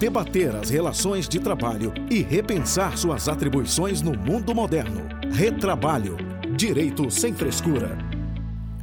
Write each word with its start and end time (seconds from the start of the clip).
debater 0.00 0.56
as 0.56 0.70
relações 0.70 1.28
de 1.28 1.38
trabalho 1.38 1.92
e 2.10 2.22
repensar 2.22 2.96
suas 2.96 3.28
atribuições 3.28 4.00
no 4.00 4.16
mundo 4.16 4.54
moderno. 4.54 5.06
Retrabalho. 5.30 6.16
Direito 6.56 7.10
sem 7.10 7.34
frescura. 7.34 7.98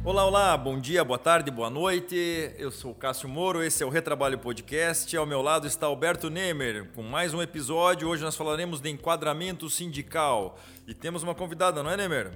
Olá, 0.04 0.24
olá, 0.24 0.56
bom 0.56 0.78
dia, 0.78 1.02
boa 1.02 1.18
tarde, 1.18 1.50
boa 1.50 1.68
noite. 1.68 2.14
Eu 2.56 2.70
sou 2.70 2.92
o 2.92 2.94
Cássio 2.94 3.28
Moro, 3.28 3.64
esse 3.64 3.82
é 3.82 3.86
o 3.86 3.88
Retrabalho 3.88 4.38
Podcast. 4.38 5.14
Ao 5.16 5.26
meu 5.26 5.42
lado 5.42 5.66
está 5.66 5.86
Alberto 5.86 6.30
Nemer 6.30 6.88
com 6.94 7.02
mais 7.02 7.34
um 7.34 7.42
episódio. 7.42 8.08
Hoje 8.08 8.22
nós 8.22 8.36
falaremos 8.36 8.80
de 8.80 8.88
enquadramento 8.88 9.68
sindical. 9.68 10.56
E 10.86 10.94
temos 10.94 11.24
uma 11.24 11.34
convidada, 11.34 11.82
não 11.82 11.90
é, 11.90 11.96
Nemer? 11.96 12.30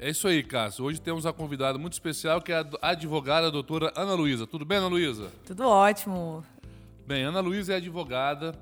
É 0.00 0.10
isso 0.10 0.26
aí, 0.26 0.42
Cássio. 0.42 0.86
Hoje 0.86 1.00
temos 1.00 1.24
uma 1.24 1.32
convidada 1.32 1.78
muito 1.78 1.92
especial 1.92 2.42
que 2.42 2.50
é 2.50 2.66
a 2.82 2.88
advogada 2.88 3.46
a 3.46 3.50
doutora 3.50 3.92
Ana 3.94 4.14
Luísa. 4.14 4.44
Tudo 4.44 4.64
bem, 4.64 4.78
Ana 4.78 4.88
Luísa? 4.88 5.30
Tudo 5.46 5.68
ótimo. 5.68 6.44
Bem, 7.06 7.22
Ana 7.22 7.40
Luísa 7.40 7.74
é 7.74 7.76
advogada, 7.76 8.58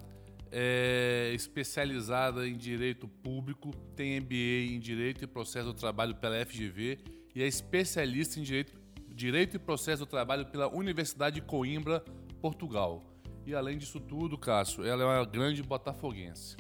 é 0.51 1.31
especializada 1.33 2.45
em 2.45 2.57
direito 2.57 3.07
público, 3.07 3.71
tem 3.95 4.21
MBA 4.21 4.75
em 4.75 4.81
Direito 4.81 5.23
e 5.23 5.29
Processo 5.29 5.67
do 5.67 5.75
Trabalho 5.75 6.17
pela 6.17 6.45
FGV 6.45 6.99
e 7.37 7.41
é 7.41 7.47
especialista 7.47 8.41
em 8.41 8.43
Direito, 8.43 8.73
direito 9.09 9.55
e 9.55 9.59
Processo 9.61 10.05
do 10.05 10.07
Trabalho 10.07 10.45
pela 10.47 10.67
Universidade 10.67 11.37
de 11.37 11.43
Coimbra, 11.43 12.05
Portugal. 12.41 13.05
E 13.47 13.55
além 13.55 13.79
disso 13.79 14.01
tudo, 14.01 14.37
Cássio, 14.37 14.85
ela 14.85 15.05
é 15.05 15.07
uma 15.07 15.25
grande 15.25 15.63
botafoguense. 15.63 16.57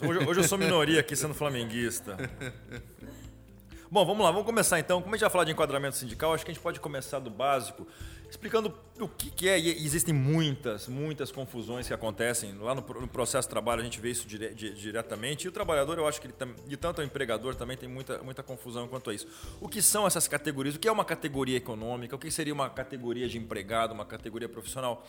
Hoje, 0.00 0.26
hoje 0.26 0.40
eu 0.40 0.44
sou 0.44 0.56
minoria 0.56 1.00
aqui 1.00 1.14
sendo 1.14 1.34
flamenguista. 1.34 2.16
Bom, 3.90 4.04
vamos 4.04 4.24
lá, 4.24 4.30
vamos 4.32 4.46
começar 4.46 4.80
então. 4.80 5.00
Como 5.00 5.14
a 5.14 5.16
gente 5.16 5.22
vai 5.22 5.30
falar 5.30 5.44
de 5.44 5.52
enquadramento 5.52 5.94
sindical, 5.94 6.34
acho 6.34 6.44
que 6.44 6.50
a 6.50 6.54
gente 6.54 6.62
pode 6.62 6.80
começar 6.80 7.20
do 7.20 7.30
básico, 7.30 7.86
explicando 8.34 8.74
o 8.98 9.08
que, 9.08 9.30
que 9.30 9.48
é. 9.48 9.58
E 9.58 9.84
existem 9.84 10.12
muitas, 10.12 10.88
muitas 10.88 11.30
confusões 11.30 11.86
que 11.86 11.94
acontecem. 11.94 12.52
Lá 12.58 12.74
no, 12.74 12.82
no 12.82 13.08
processo 13.08 13.48
de 13.48 13.50
trabalho 13.50 13.80
a 13.80 13.84
gente 13.84 14.00
vê 14.00 14.10
isso 14.10 14.26
dire, 14.26 14.52
di, 14.54 14.74
diretamente. 14.74 15.44
E 15.44 15.48
o 15.48 15.52
trabalhador, 15.52 15.98
eu 15.98 16.06
acho 16.06 16.20
que 16.20 16.26
ele 16.26 16.34
e 16.68 16.76
tanto 16.76 17.00
o 17.00 17.04
empregador 17.04 17.54
também 17.54 17.76
tem 17.76 17.88
muita, 17.88 18.22
muita 18.22 18.42
confusão 18.42 18.86
quanto 18.88 19.10
a 19.10 19.14
isso. 19.14 19.26
O 19.60 19.68
que 19.68 19.80
são 19.80 20.06
essas 20.06 20.28
categorias? 20.28 20.74
O 20.74 20.78
que 20.78 20.88
é 20.88 20.92
uma 20.92 21.04
categoria 21.04 21.56
econômica? 21.56 22.14
O 22.16 22.18
que 22.18 22.30
seria 22.30 22.52
uma 22.52 22.68
categoria 22.68 23.28
de 23.28 23.38
empregado, 23.38 23.92
uma 23.92 24.04
categoria 24.04 24.48
profissional? 24.48 25.06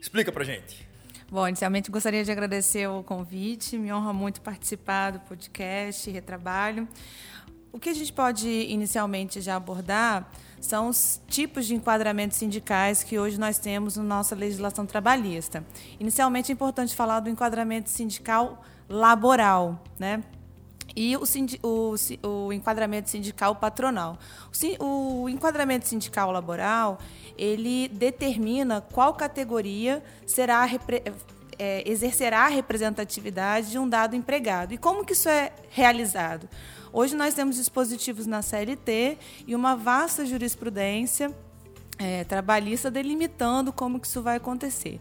Explica 0.00 0.32
pra 0.32 0.44
gente. 0.44 0.86
Bom, 1.30 1.48
inicialmente 1.48 1.90
gostaria 1.90 2.22
de 2.22 2.30
agradecer 2.30 2.86
o 2.86 3.02
convite, 3.02 3.78
me 3.78 3.90
honra 3.90 4.12
muito 4.12 4.42
participar 4.42 5.12
do 5.12 5.20
podcast 5.20 6.10
Retrabalho. 6.10 6.86
O 7.72 7.78
que 7.80 7.88
a 7.88 7.94
gente 7.94 8.12
pode 8.12 8.48
inicialmente 8.48 9.40
já 9.40 9.56
abordar 9.56 10.30
são 10.60 10.88
os 10.88 11.18
tipos 11.26 11.66
de 11.66 11.74
enquadramentos 11.74 12.36
sindicais 12.36 13.02
que 13.02 13.18
hoje 13.18 13.40
nós 13.40 13.58
temos 13.58 13.96
na 13.96 14.02
nossa 14.02 14.34
legislação 14.34 14.84
trabalhista. 14.84 15.64
Inicialmente 15.98 16.52
é 16.52 16.54
importante 16.54 16.94
falar 16.94 17.20
do 17.20 17.30
enquadramento 17.30 17.88
sindical 17.88 18.62
laboral, 18.88 19.82
né? 19.98 20.22
e 20.94 21.16
o, 21.16 21.22
o, 21.62 21.94
o, 22.28 22.52
enquadramento 22.52 23.08
sindical 23.08 23.56
patronal. 23.56 24.18
O, 24.78 25.22
o, 25.22 25.28
enquadramento 25.30 25.88
sindical 25.88 26.30
laboral 26.30 26.98
ele 27.38 27.88
determina 27.88 28.82
qual 28.82 29.14
categoria 29.14 30.02
será 30.26 30.68
é, 31.58 31.88
exercerá 31.88 32.40
a 32.42 32.48
representatividade 32.48 33.70
de 33.70 33.78
um 33.78 33.88
dado 33.88 34.14
empregado. 34.14 34.74
E 34.74 34.78
como 34.78 35.04
que 35.04 35.12
isso 35.12 35.28
é 35.28 35.52
realizado? 35.70 36.48
Hoje 36.94 37.16
nós 37.16 37.32
temos 37.32 37.56
dispositivos 37.56 38.26
na 38.26 38.42
CLT 38.42 39.16
e 39.46 39.54
uma 39.54 39.74
vasta 39.74 40.26
jurisprudência 40.26 41.34
é, 41.98 42.22
trabalhista 42.24 42.90
delimitando 42.90 43.72
como 43.72 43.98
que 43.98 44.06
isso 44.06 44.20
vai 44.20 44.36
acontecer. 44.36 45.00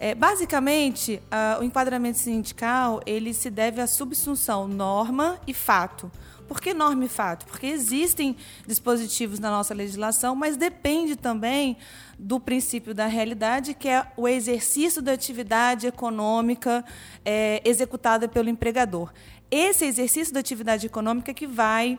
É, 0.00 0.12
basicamente, 0.12 1.22
o 1.60 1.62
enquadramento 1.62 2.18
sindical 2.18 3.00
ele 3.06 3.32
se 3.32 3.48
deve 3.48 3.80
à 3.80 3.86
subsunção 3.86 4.66
norma 4.66 5.38
e 5.46 5.54
fato. 5.54 6.10
Por 6.50 6.60
que 6.60 6.74
norma 6.74 7.04
e 7.04 7.08
fato? 7.08 7.46
Porque 7.46 7.68
existem 7.68 8.36
dispositivos 8.66 9.38
na 9.38 9.48
nossa 9.52 9.72
legislação, 9.72 10.34
mas 10.34 10.56
depende 10.56 11.14
também 11.14 11.76
do 12.18 12.40
princípio 12.40 12.92
da 12.92 13.06
realidade, 13.06 13.72
que 13.72 13.88
é 13.88 14.04
o 14.16 14.26
exercício 14.26 15.00
da 15.00 15.12
atividade 15.12 15.86
econômica 15.86 16.84
é, 17.24 17.62
executada 17.64 18.26
pelo 18.26 18.48
empregador. 18.48 19.12
Esse 19.48 19.84
exercício 19.84 20.34
da 20.34 20.40
atividade 20.40 20.86
econômica 20.86 21.32
que 21.32 21.46
vai 21.46 21.96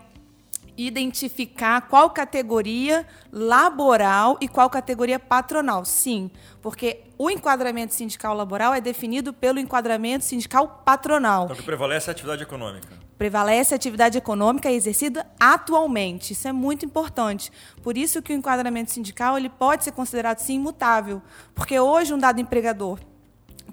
identificar 0.76 1.88
qual 1.88 2.10
categoria 2.10 3.06
laboral 3.32 4.36
e 4.38 4.48
qual 4.48 4.68
categoria 4.68 5.18
patronal. 5.18 5.82
Sim, 5.86 6.30
porque 6.60 7.04
o 7.16 7.30
enquadramento 7.30 7.94
sindical 7.94 8.34
laboral 8.34 8.74
é 8.74 8.82
definido 8.82 9.32
pelo 9.32 9.58
enquadramento 9.58 10.26
sindical 10.26 10.82
patronal. 10.84 11.44
Então, 11.44 11.56
que 11.56 11.62
prevalece 11.62 12.08
é 12.08 12.10
a 12.10 12.12
atividade 12.12 12.42
econômica. 12.42 13.01
Prevalece 13.22 13.72
a 13.72 13.76
atividade 13.76 14.18
econômica 14.18 14.68
exercida 14.68 15.24
atualmente. 15.38 16.32
Isso 16.32 16.48
é 16.48 16.52
muito 16.52 16.84
importante. 16.84 17.52
Por 17.80 17.96
isso 17.96 18.20
que 18.20 18.32
o 18.32 18.36
enquadramento 18.36 18.90
sindical 18.90 19.38
ele 19.38 19.48
pode 19.48 19.84
ser 19.84 19.92
considerado 19.92 20.40
sim 20.40 20.56
imutável, 20.56 21.22
porque 21.54 21.78
hoje 21.78 22.12
um 22.12 22.18
dado 22.18 22.40
empregador 22.40 22.98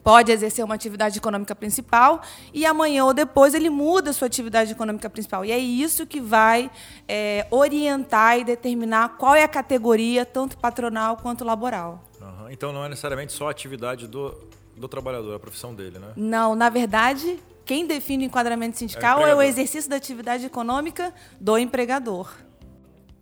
pode 0.04 0.32
exercer 0.32 0.64
uma 0.64 0.76
atividade 0.76 1.18
econômica 1.18 1.56
principal 1.56 2.22
e 2.54 2.64
amanhã 2.64 3.06
ou 3.06 3.12
depois 3.12 3.56
ele 3.56 3.72
muda 3.72 4.12
a 4.12 4.14
sua 4.14 4.28
atividade 4.28 4.72
econômica 4.72 5.10
principal. 5.10 5.44
E 5.44 5.52
é 5.52 5.58
isso 5.58 6.06
que 6.06 6.22
vai 6.22 6.70
é, 7.08 7.48
orientar 7.50 8.38
e 8.38 8.44
determinar 8.44 9.18
qual 9.18 9.34
é 9.34 9.42
a 9.42 9.48
categoria, 9.48 10.28
tanto 10.28 10.60
patronal 10.60 11.18
quanto 11.18 11.44
laboral. 11.44 12.04
Uhum. 12.22 12.52
Então 12.52 12.72
não 12.72 12.86
é 12.86 12.90
necessariamente 12.90 13.34
só 13.34 13.48
a 13.48 13.52
atividade 13.52 14.06
do, 14.06 14.32
do 14.78 14.88
trabalhador, 14.88 15.34
a 15.34 15.40
profissão 15.40 15.74
dele, 15.74 15.98
né? 15.98 16.10
Não, 16.16 16.54
na 16.54 16.70
verdade, 16.70 17.40
quem 17.70 17.86
define 17.86 18.26
o 18.26 18.26
enquadramento 18.26 18.80
sindical 18.80 19.24
é, 19.24 19.30
é 19.30 19.36
o 19.36 19.44
exercício 19.44 19.88
da 19.88 19.96
atividade 19.96 20.44
econômica 20.44 21.14
do 21.40 21.56
empregador. 21.56 22.36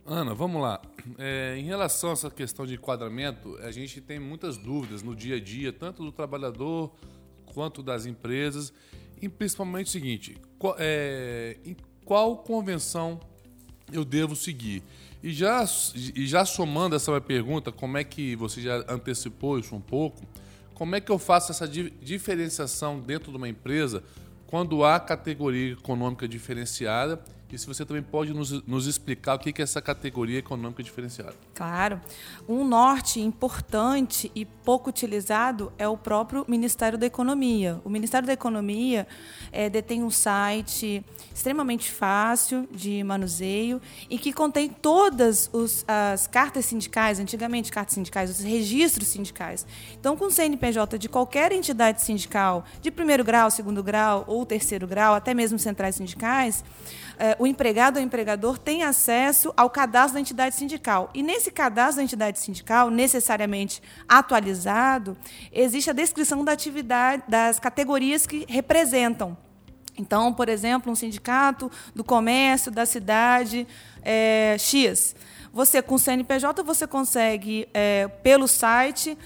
Ana, 0.06 0.32
vamos 0.32 0.62
lá. 0.62 0.80
É, 1.18 1.54
em 1.58 1.64
relação 1.64 2.08
a 2.08 2.12
essa 2.14 2.30
questão 2.30 2.64
de 2.64 2.72
enquadramento, 2.72 3.58
a 3.58 3.70
gente 3.70 4.00
tem 4.00 4.18
muitas 4.18 4.56
dúvidas 4.56 5.02
no 5.02 5.14
dia 5.14 5.36
a 5.36 5.38
dia, 5.38 5.70
tanto 5.70 6.02
do 6.02 6.10
trabalhador 6.10 6.90
quanto 7.52 7.82
das 7.82 8.06
empresas, 8.06 8.72
e 9.20 9.28
principalmente 9.28 9.88
o 9.88 9.90
seguinte: 9.90 10.38
qual, 10.58 10.76
é, 10.78 11.58
em 11.62 11.76
qual 12.06 12.38
convenção 12.38 13.20
eu 13.92 14.02
devo 14.02 14.34
seguir? 14.34 14.82
E 15.22 15.30
já, 15.30 15.62
e 16.14 16.26
já 16.26 16.46
somando 16.46 16.96
essa 16.96 17.20
pergunta, 17.20 17.70
como 17.70 17.98
é 17.98 18.04
que 18.04 18.34
você 18.34 18.62
já 18.62 18.82
antecipou 18.88 19.58
isso 19.58 19.76
um 19.76 19.80
pouco? 19.80 20.22
Como 20.72 20.96
é 20.96 21.02
que 21.02 21.12
eu 21.12 21.18
faço 21.18 21.52
essa 21.52 21.68
diferenciação 21.68 22.98
dentro 22.98 23.30
de 23.30 23.36
uma 23.36 23.48
empresa 23.48 24.02
quando 24.48 24.82
há 24.82 24.98
categoria 24.98 25.74
econômica 25.74 26.26
diferenciada 26.26 27.22
e 27.50 27.58
se 27.58 27.66
você 27.66 27.84
também 27.84 28.02
pode 28.02 28.34
nos, 28.34 28.62
nos 28.66 28.86
explicar 28.86 29.34
o 29.34 29.38
que 29.38 29.60
é 29.60 29.64
essa 29.64 29.80
categoria 29.80 30.38
econômica 30.38 30.82
diferenciada. 30.82 31.34
Claro. 31.54 32.00
Um 32.46 32.64
norte 32.64 33.20
importante 33.20 34.30
e 34.34 34.44
pouco 34.44 34.90
utilizado 34.90 35.72
é 35.78 35.88
o 35.88 35.96
próprio 35.96 36.44
Ministério 36.46 36.98
da 36.98 37.06
Economia. 37.06 37.80
O 37.84 37.90
Ministério 37.90 38.26
da 38.26 38.32
Economia 38.34 39.06
é, 39.50 39.70
detém 39.70 40.02
um 40.02 40.10
site 40.10 41.02
extremamente 41.34 41.90
fácil 41.90 42.68
de 42.70 43.02
manuseio 43.02 43.80
e 44.10 44.18
que 44.18 44.32
contém 44.32 44.68
todas 44.68 45.48
os, 45.52 45.84
as 45.88 46.26
cartas 46.26 46.66
sindicais, 46.66 47.18
antigamente 47.18 47.72
cartas 47.72 47.94
sindicais, 47.94 48.30
os 48.30 48.40
registros 48.40 49.08
sindicais. 49.08 49.66
Então, 49.98 50.16
com 50.16 50.26
o 50.26 50.30
CNPJ 50.30 50.98
de 50.98 51.08
qualquer 51.08 51.52
entidade 51.52 52.02
sindical, 52.02 52.64
de 52.82 52.90
primeiro 52.90 53.24
grau, 53.24 53.50
segundo 53.50 53.82
grau 53.82 54.24
ou 54.26 54.44
terceiro 54.44 54.86
grau, 54.86 55.14
até 55.14 55.32
mesmo 55.32 55.58
centrais 55.58 55.94
sindicais, 55.94 56.62
o 57.38 57.46
empregado 57.46 57.96
ou 57.96 58.02
empregador 58.02 58.58
tem 58.58 58.82
acesso 58.82 59.52
ao 59.56 59.68
cadastro 59.68 60.14
da 60.14 60.20
entidade 60.20 60.54
sindical. 60.54 61.10
E 61.12 61.22
nesse 61.22 61.50
cadastro 61.50 61.96
da 61.96 62.02
entidade 62.02 62.38
sindical, 62.38 62.90
necessariamente 62.90 63.82
atualizado, 64.08 65.16
existe 65.52 65.90
a 65.90 65.92
descrição 65.92 66.44
da 66.44 66.52
atividade, 66.52 67.22
das 67.28 67.58
categorias 67.58 68.26
que 68.26 68.44
representam. 68.48 69.36
Então, 69.98 70.32
por 70.32 70.48
exemplo, 70.48 70.92
um 70.92 70.94
sindicato 70.94 71.70
do 71.94 72.04
comércio 72.04 72.70
da 72.70 72.86
cidade 72.86 73.66
é, 74.02 74.56
X. 74.58 75.16
Você, 75.52 75.82
com 75.82 75.96
o 75.96 75.98
CNPJ, 75.98 76.62
você 76.62 76.86
consegue, 76.86 77.68
é, 77.74 78.06
pelo 78.22 78.46
site, 78.46 79.18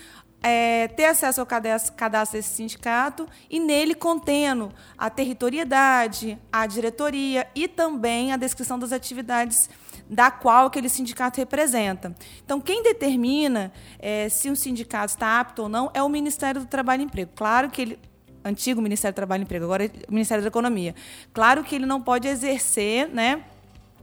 é, 0.42 0.88
ter 0.88 1.04
acesso 1.04 1.40
ao 1.40 1.46
cadastro, 1.46 1.94
desse 2.32 2.54
sindicato 2.54 3.28
e 3.48 3.60
nele 3.60 3.94
contendo 3.94 4.72
a 4.98 5.08
territoriedade, 5.08 6.38
a 6.52 6.66
diretoria 6.66 7.46
e 7.54 7.68
também 7.68 8.32
a 8.32 8.36
descrição 8.36 8.78
das 8.78 8.92
atividades 8.92 9.70
da 10.08 10.30
qual 10.30 10.66
aquele 10.66 10.88
sindicato 10.88 11.38
representa. 11.38 12.14
Então, 12.44 12.60
quem 12.60 12.82
determina 12.82 13.72
é, 13.98 14.28
se 14.28 14.50
um 14.50 14.54
sindicato 14.54 15.14
está 15.14 15.40
apto 15.40 15.62
ou 15.62 15.68
não 15.68 15.90
é 15.94 16.02
o 16.02 16.08
Ministério 16.08 16.60
do 16.60 16.66
Trabalho 16.66 17.02
e 17.02 17.04
Emprego. 17.04 17.30
Claro 17.34 17.70
que 17.70 17.82
ele 17.82 17.98
antigo 18.44 18.82
Ministério 18.82 19.12
do 19.12 19.16
Trabalho 19.16 19.42
e 19.42 19.44
Emprego, 19.44 19.64
agora 19.64 19.84
é 19.84 19.90
o 20.08 20.12
Ministério 20.12 20.42
da 20.42 20.48
Economia. 20.48 20.94
Claro 21.32 21.62
que 21.62 21.76
ele 21.76 21.86
não 21.86 22.00
pode 22.00 22.26
exercer, 22.26 23.08
né, 23.08 23.44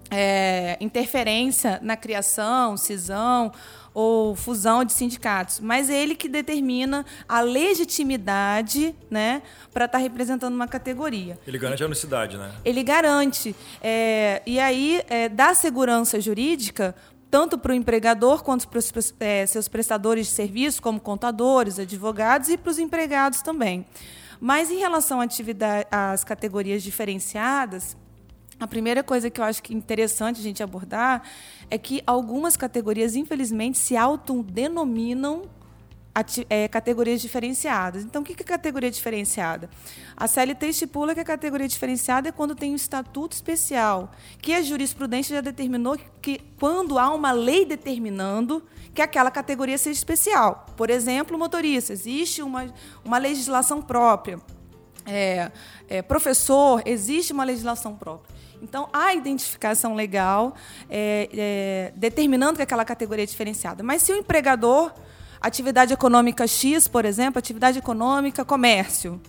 é, 0.10 0.78
interferência 0.80 1.80
na 1.82 1.96
criação, 1.96 2.76
cisão 2.78 3.52
ou 4.00 4.34
fusão 4.34 4.86
de 4.86 4.94
sindicatos, 4.94 5.60
mas 5.60 5.90
é 5.90 6.02
ele 6.02 6.16
que 6.16 6.30
determina 6.30 7.06
a 7.28 7.42
legitimidade 7.42 8.96
né, 9.12 9.42
para 9.74 9.86
estar 9.86 9.98
tá 9.98 10.02
representando 10.02 10.54
uma 10.54 10.70
categoria. 10.70 11.38
Ele 11.46 11.58
garante 11.58 11.84
a 11.84 11.86
unicidade, 11.86 12.38
né? 12.38 12.50
Ele 12.64 12.82
garante. 12.82 13.54
É, 13.82 14.42
e 14.46 14.58
aí 14.58 15.04
é, 15.10 15.28
dá 15.28 15.54
segurança 15.54 16.22
jurídica 16.22 16.96
tanto 17.30 17.58
para 17.58 17.74
o 17.74 17.76
empregador 17.76 18.42
quanto 18.42 18.70
para 18.70 18.80
os 18.80 19.14
é, 19.20 19.46
seus 19.46 19.68
prestadores 19.68 20.28
de 20.28 20.34
serviço, 20.34 20.82
como 20.82 21.00
contadores, 21.00 21.78
advogados, 21.78 22.48
e 22.50 22.58
para 22.58 22.72
os 22.72 22.80
empregados 22.80 23.42
também. 23.42 23.86
Mas 24.40 24.72
em 24.72 24.80
relação 24.80 25.20
às 25.92 26.24
categorias 26.24 26.82
diferenciadas, 26.82 27.98
a 28.60 28.68
primeira 28.68 29.02
coisa 29.04 29.30
que 29.30 29.40
eu 29.40 29.46
acho 29.46 29.64
que 29.64 29.74
é 29.74 29.78
interessante 29.78 30.40
a 30.40 30.44
gente 30.44 30.62
abordar 30.62 31.24
é 31.70 31.78
que 31.78 32.04
algumas 32.06 32.58
categorias, 32.58 33.16
infelizmente, 33.16 33.78
se 33.78 33.96
autodenominam 33.96 35.44
é, 36.50 36.68
categorias 36.68 37.22
diferenciadas. 37.22 38.04
Então, 38.04 38.22
o 38.22 38.26
que 38.26 38.34
é 38.34 38.44
categoria 38.44 38.92
diferenciada? 38.92 39.70
A 40.18 40.28
CLT 40.28 40.68
estipula 40.68 41.14
que 41.14 41.22
a 41.22 41.26
categoria 41.26 41.68
diferenciada 41.68 42.28
é 42.28 42.32
quando 42.32 42.56
tem 42.56 42.74
um 42.74 42.76
estatuto 42.76 43.34
especial, 43.34 44.12
que 44.42 44.54
a 44.54 44.62
jurisprudência 44.62 45.36
já 45.36 45.42
determinou 45.42 45.98
que 46.22 46.42
quando 46.60 47.00
há 47.00 47.14
uma 47.14 47.32
lei 47.32 47.64
determinando 47.66 48.64
que 48.94 49.02
aquela 49.02 49.32
categoria 49.32 49.78
seja 49.78 49.98
especial. 49.98 50.66
Por 50.76 50.90
exemplo, 50.90 51.38
motorista, 51.38 51.94
existe 51.94 52.42
uma, 52.42 52.74
uma 53.06 53.18
legislação 53.18 53.82
própria. 53.82 54.40
É, 55.06 55.52
é, 55.88 56.02
professor, 56.02 56.82
existe 56.86 57.32
uma 57.32 57.44
legislação 57.44 57.96
própria. 57.96 58.39
Então, 58.62 58.90
há 58.92 59.14
identificação 59.14 59.96
legal 59.96 60.56
é, 60.90 61.30
é, 61.34 61.94
determinando 61.96 62.58
que 62.58 62.62
aquela 62.62 62.86
categoria 62.86 63.24
é 63.24 63.28
diferenciada. 63.28 63.84
Mas 63.84 64.02
se 64.02 64.12
o 64.12 64.16
empregador, 64.16 64.92
atividade 65.42 65.94
econômica 65.94 66.48
X, 66.48 66.88
por 66.88 67.06
exemplo, 67.06 67.40
atividade 67.40 67.80
econômica 67.80 68.44
comércio, 68.44 69.22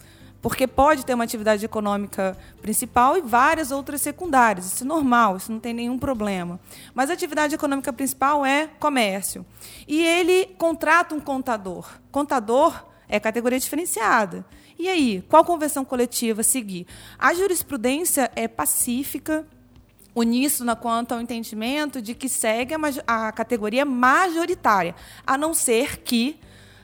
porque 0.43 0.67
pode 0.67 1.05
ter 1.05 1.15
uma 1.15 1.25
atividade 1.25 1.65
econômica 1.65 2.37
principal 2.63 3.17
e 3.17 3.21
várias 3.21 3.71
outras 3.71 4.01
secundárias. 4.01 4.67
Isso 4.73 4.85
é 4.85 4.87
normal, 4.87 5.37
isso 5.37 5.53
não 5.53 5.61
tem 5.61 5.75
nenhum 5.75 5.99
problema. 5.99 6.59
Mas 6.95 7.11
a 7.11 7.13
atividade 7.13 7.55
econômica 7.55 7.93
principal 7.93 8.45
é 8.45 8.67
comércio. 8.79 9.45
E 9.87 10.03
ele 10.03 10.47
contrata 10.59 11.15
um 11.15 11.21
contador. 11.21 11.87
Contador 12.11 12.90
é 13.11 13.21
categoria 13.21 13.59
diferenciada. 13.59 14.47
E 14.79 14.89
aí, 14.89 15.23
qual 15.29 15.45
convenção 15.45 15.85
coletiva 15.85 16.43
seguir? 16.43 16.87
A 17.19 17.35
jurisprudência 17.35 18.31
é 18.35 18.49
pacífica, 18.49 19.47
uníssona 20.15 20.75
quanto 20.75 21.13
ao 21.13 21.21
entendimento 21.21 22.01
de 22.01 22.15
que 22.15 22.29
segue 22.29 22.75
a, 22.75 22.79
a 23.27 23.33
categoria 23.33 23.85
majoritária, 23.85 24.95
a 25.27 25.37
não 25.37 25.53
ser 25.53 25.99
que 25.99 26.41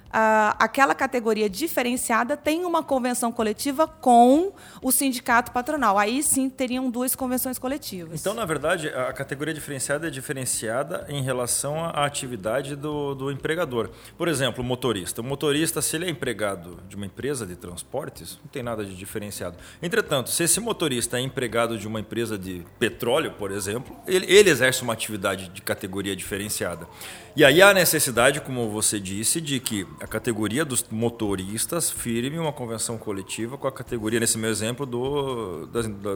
uh, 0.06 0.56
aquela 0.58 0.94
categoria 0.94 1.49
diferenciada 1.49 2.37
tem 2.37 2.64
uma 2.64 2.82
convenção 2.82 3.31
coletiva 3.32 3.87
com 3.87 4.53
o 4.82 4.91
sindicato 4.93 5.53
patronal. 5.53 5.99
Aí 5.99 6.23
sim 6.23 6.49
teriam 6.49 6.91
duas 6.91 7.14
convenções 7.14 7.58
coletivas. 7.58 8.20
Então, 8.20 8.35
na 8.35 8.44
verdade, 8.44 8.88
a 8.88 9.12
categoria 9.12 9.55
diferenciada 9.55 10.08
é 10.08 10.11
diferenciada 10.11 11.06
em 11.08 11.23
relação 11.23 11.85
à 11.85 12.05
atividade 12.05 12.76
do, 12.76 13.14
do 13.14 13.31
empregador. 13.31 13.91
Por 14.17 14.29
exemplo, 14.29 14.62
o 14.62 14.67
motorista. 14.67 15.20
O 15.20 15.25
motorista, 15.25 15.82
se 15.82 15.97
ele 15.97 16.06
é 16.06 16.11
empregado 16.11 16.79
de 16.88 16.97
uma 16.97 17.06
empresa 17.06 17.47
de 17.47 17.56
transportes, 17.56 18.38
não 18.43 18.49
tem 18.49 18.62
nada 18.62 18.85
de 18.85 18.94
diferenciado. 18.94 19.56
Entretanto, 19.82 20.31
se 20.31 20.43
esse 20.43 20.61
motorista 20.61 21.19
é 21.19 21.20
empregado 21.20 21.79
de 21.79 21.87
uma 21.87 22.00
empresa 22.00 22.38
de 22.38 22.64
petróleo, 22.79 23.32
por 23.32 23.50
exemplo, 23.50 23.97
ele, 24.06 24.26
ele 24.32 24.50
exerce 24.50 24.82
uma 24.82 24.93
atividade 24.93 25.49
de 25.49 25.62
categoria 25.62 26.14
diferenciada. 26.14 26.87
E 27.36 27.44
aí 27.44 27.60
há 27.60 27.68
a 27.68 27.74
necessidade, 27.74 28.40
como 28.40 28.70
você 28.70 28.98
disse, 28.98 29.42
de 29.42 29.60
que 29.60 29.86
a 30.00 30.06
categoria 30.06 30.64
dos 30.64 30.82
motoristas 30.90 31.90
firme 31.90 32.38
uma 32.38 32.50
convenção 32.50 32.96
coletiva 32.96 33.58
com 33.58 33.68
a 33.68 33.72
categoria, 33.72 34.18
nesse 34.18 34.38
meu 34.38 34.48
exemplo, 34.48 34.86
do, 34.86 35.66
das, 35.66 35.86
da, 35.86 36.14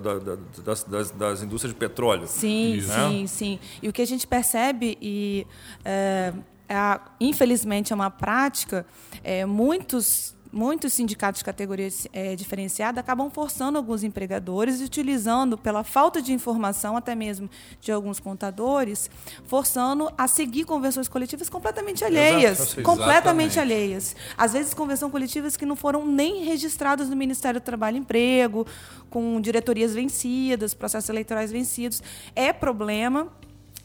das, 0.64 0.84
das, 0.84 1.10
das 1.10 1.42
indústrias 1.42 1.74
de 1.74 1.78
petróleo. 1.78 2.26
Sim, 2.26 2.72
Isso. 2.72 2.90
sim, 2.90 3.26
sim. 3.26 3.58
E 3.82 3.88
o 3.90 3.92
que 3.92 4.00
a 4.00 4.06
gente 4.06 4.26
percebe, 4.26 4.96
e 4.98 5.46
é, 5.84 6.32
é, 6.66 7.00
infelizmente 7.20 7.92
é 7.92 7.94
uma 7.94 8.10
prática, 8.10 8.86
é, 9.22 9.44
muitos 9.44 10.34
muitos 10.52 10.92
sindicatos 10.92 11.40
de 11.40 11.44
categoria 11.44 11.88
é, 12.12 12.34
diferenciada 12.34 13.00
acabam 13.00 13.30
forçando 13.30 13.78
alguns 13.78 14.02
empregadores, 14.02 14.80
utilizando, 14.80 15.56
pela 15.56 15.84
falta 15.84 16.20
de 16.20 16.32
informação, 16.32 16.96
até 16.96 17.14
mesmo 17.14 17.48
de 17.80 17.92
alguns 17.92 18.18
contadores, 18.20 19.10
forçando 19.46 20.10
a 20.16 20.26
seguir 20.26 20.64
convenções 20.64 21.08
coletivas 21.08 21.48
completamente 21.48 22.04
alheias. 22.04 22.60
Exato, 22.60 22.82
completamente 22.82 23.52
exatamente. 23.52 23.58
alheias. 23.58 24.16
Às 24.36 24.52
vezes, 24.52 24.74
convenções 24.74 25.12
coletivas 25.12 25.56
que 25.56 25.66
não 25.66 25.76
foram 25.76 26.06
nem 26.06 26.44
registradas 26.44 27.08
no 27.08 27.16
Ministério 27.16 27.60
do 27.60 27.64
Trabalho 27.64 27.96
e 27.96 28.00
Emprego, 28.00 28.66
com 29.08 29.40
diretorias 29.40 29.94
vencidas, 29.94 30.74
processos 30.74 31.10
eleitorais 31.10 31.50
vencidos. 31.50 32.02
É 32.34 32.52
problema 32.52 33.28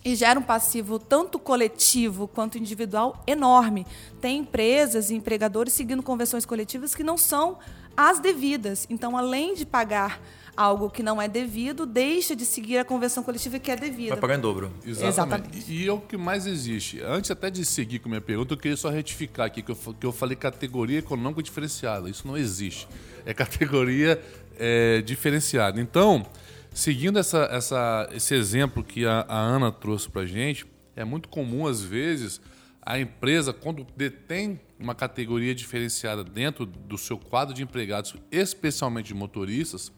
e 0.05 0.15
gera 0.15 0.39
um 0.39 0.43
passivo 0.43 0.99
tanto 0.99 1.39
coletivo 1.39 2.27
quanto 2.27 2.59
individual 2.59 3.23
enorme. 3.25 3.87
Tem 4.21 4.37
empresas 4.37 5.09
e 5.09 5.15
empregadores 5.15 5.73
seguindo 5.73 6.03
convenções 6.03 6.45
coletivas 6.45 6.93
que 6.93 7.03
não 7.03 7.17
são 7.17 7.57
as 7.97 8.19
devidas. 8.19 8.85
Então, 8.87 9.17
além 9.17 9.55
de 9.55 9.65
pagar 9.65 10.21
algo 10.55 10.89
que 10.89 11.01
não 11.01 11.19
é 11.19 11.27
devido, 11.27 11.85
deixa 11.87 12.35
de 12.35 12.45
seguir 12.45 12.77
a 12.77 12.85
convenção 12.85 13.23
coletiva 13.23 13.57
que 13.57 13.71
é 13.71 13.75
devida. 13.75 14.11
Vai 14.11 14.21
pagar 14.21 14.37
em 14.37 14.41
dobro. 14.41 14.71
Exatamente. 14.85 15.07
Exatamente. 15.07 15.73
E 15.73 15.87
é 15.87 15.91
o 15.91 15.99
que 15.99 16.15
mais 16.15 16.45
existe. 16.45 17.01
Antes 17.01 17.31
até 17.31 17.49
de 17.49 17.65
seguir 17.65 17.97
com 17.97 18.07
a 18.07 18.11
minha 18.11 18.21
pergunta, 18.21 18.53
eu 18.53 18.57
queria 18.57 18.77
só 18.77 18.89
retificar 18.89 19.47
aqui 19.47 19.63
que 19.63 19.71
eu, 19.71 19.75
que 19.75 20.05
eu 20.05 20.11
falei 20.11 20.35
categoria 20.35 20.99
econômica 20.99 21.41
diferenciada. 21.41 22.09
Isso 22.09 22.27
não 22.27 22.37
existe. 22.37 22.87
É 23.25 23.33
categoria 23.33 24.21
é, 24.57 25.01
diferenciada. 25.01 25.81
Então, 25.81 26.25
Seguindo 26.75 27.17
essa, 27.17 27.47
essa, 27.49 28.09
esse 28.11 28.35
exemplo 28.35 28.83
que 28.83 29.05
a, 29.05 29.25
a 29.29 29.39
Ana 29.39 29.71
trouxe 29.71 30.09
para 30.09 30.23
a 30.23 30.25
gente, 30.25 30.65
é 30.93 31.05
muito 31.05 31.29
comum, 31.29 31.65
às 31.65 31.81
vezes, 31.81 32.41
a 32.81 32.99
empresa, 32.99 33.53
quando 33.53 33.87
detém 33.95 34.59
uma 34.77 34.93
categoria 34.93 35.55
diferenciada 35.55 36.21
dentro 36.21 36.65
do 36.65 36.97
seu 36.97 37.17
quadro 37.17 37.55
de 37.55 37.63
empregados, 37.63 38.13
especialmente 38.29 39.07
de 39.07 39.13
motoristas, 39.13 39.89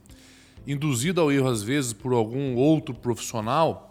induzido 0.68 1.20
ao 1.20 1.32
erro, 1.32 1.50
às 1.50 1.64
vezes, 1.64 1.94
por 1.94 2.14
algum 2.14 2.56
outro 2.56 2.94
profissional, 2.94 3.90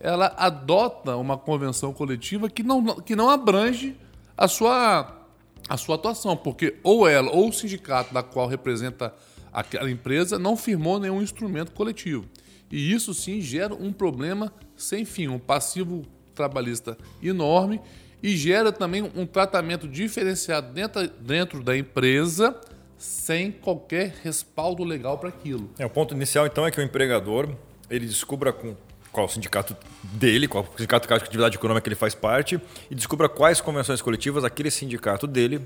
ela 0.00 0.34
adota 0.38 1.16
uma 1.16 1.36
convenção 1.36 1.92
coletiva 1.92 2.48
que 2.48 2.62
não, 2.62 3.02
que 3.02 3.14
não 3.14 3.28
abrange 3.28 3.98
a 4.34 4.48
sua, 4.48 5.26
a 5.68 5.76
sua 5.76 5.96
atuação, 5.96 6.38
porque 6.38 6.78
ou 6.82 7.06
ela 7.06 7.30
ou 7.30 7.50
o 7.50 7.52
sindicato 7.52 8.14
da 8.14 8.22
qual 8.22 8.48
representa 8.48 9.14
aquela 9.54 9.88
empresa 9.88 10.38
não 10.38 10.56
firmou 10.56 10.98
nenhum 10.98 11.22
instrumento 11.22 11.70
coletivo. 11.72 12.26
E 12.70 12.92
isso 12.92 13.14
sim 13.14 13.40
gera 13.40 13.72
um 13.72 13.92
problema 13.92 14.52
sem 14.76 15.04
fim, 15.04 15.28
um 15.28 15.38
passivo 15.38 16.04
trabalhista 16.34 16.98
enorme 17.22 17.80
e 18.20 18.36
gera 18.36 18.72
também 18.72 19.02
um 19.14 19.24
tratamento 19.24 19.86
diferenciado 19.86 20.72
dentro, 20.72 21.08
dentro 21.20 21.62
da 21.62 21.76
empresa 21.76 22.60
sem 22.98 23.52
qualquer 23.52 24.14
respaldo 24.22 24.82
legal 24.82 25.18
para 25.18 25.28
aquilo. 25.28 25.70
É, 25.78 25.86
o 25.86 25.90
ponto 25.90 26.14
inicial 26.14 26.46
então 26.46 26.66
é 26.66 26.70
que 26.70 26.80
o 26.80 26.82
empregador 26.82 27.48
ele 27.88 28.06
descubra 28.06 28.52
com 28.52 28.74
qual 29.12 29.28
sindicato 29.28 29.76
dele, 30.02 30.48
qual 30.48 30.66
sindicato 30.76 31.06
de 31.06 31.14
atividade 31.14 31.56
econômica 31.56 31.84
que 31.84 31.88
ele 31.88 31.94
faz 31.94 32.14
parte 32.14 32.60
e 32.90 32.94
descubra 32.94 33.28
quais 33.28 33.60
convenções 33.60 34.02
coletivas 34.02 34.42
aquele 34.42 34.70
sindicato 34.70 35.26
dele 35.26 35.60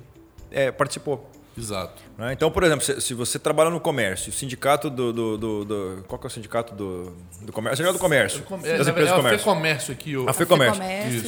é, 0.50 0.70
participou. 0.70 1.30
Exato. 1.58 2.02
Né? 2.16 2.32
Então, 2.32 2.50
por 2.50 2.62
exemplo, 2.62 2.84
se, 2.84 3.00
se, 3.00 3.14
você 3.14 3.38
trabalha 3.38 3.70
no 3.70 3.80
comércio, 3.80 4.30
o 4.30 4.32
sindicato 4.32 4.88
do, 4.88 5.12
do, 5.12 5.36
do, 5.36 5.64
do, 5.64 6.04
Qual 6.06 6.18
que 6.18 6.26
é 6.26 6.28
o 6.28 6.30
sindicato 6.30 6.74
do, 6.74 7.12
do 7.42 7.52
comércio? 7.52 7.74
O 7.74 7.76
sindicato 7.76 7.98
do 7.98 8.00
comércio. 8.00 8.44
É, 8.64 8.78
das 8.78 8.88
empresas 8.88 9.12
é, 9.12 9.16
comércio. 9.16 9.34
A 9.34 9.38
FEComércio 9.38 9.92
aqui. 9.92 10.16
O... 10.16 10.28
A 10.28 10.32
FEComércio. 10.32 10.82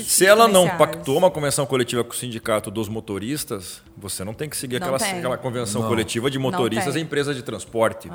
Se 0.05 0.25
ela 0.25 0.47
não 0.47 0.69
pactou 0.77 1.19
uma 1.19 1.31
convenção 1.31 1.67
coletiva 1.67 2.05
com 2.05 2.13
o 2.13 2.17
sindicato 2.17 2.71
dos 2.71 2.89
motoristas, 2.89 3.83
você 3.97 4.25
não 4.25 4.33
tem 4.33 4.49
que 4.49 4.57
seguir 4.57 4.77
aquela, 4.77 4.97
aquela 4.97 5.39
convenção 5.39 5.83
não. 5.83 5.89
coletiva 5.89 6.31
de 6.31 6.39
motoristas 6.39 6.97
em 6.97 7.01
empresas 7.01 7.35
de 7.37 7.43
transporte. 7.43 8.11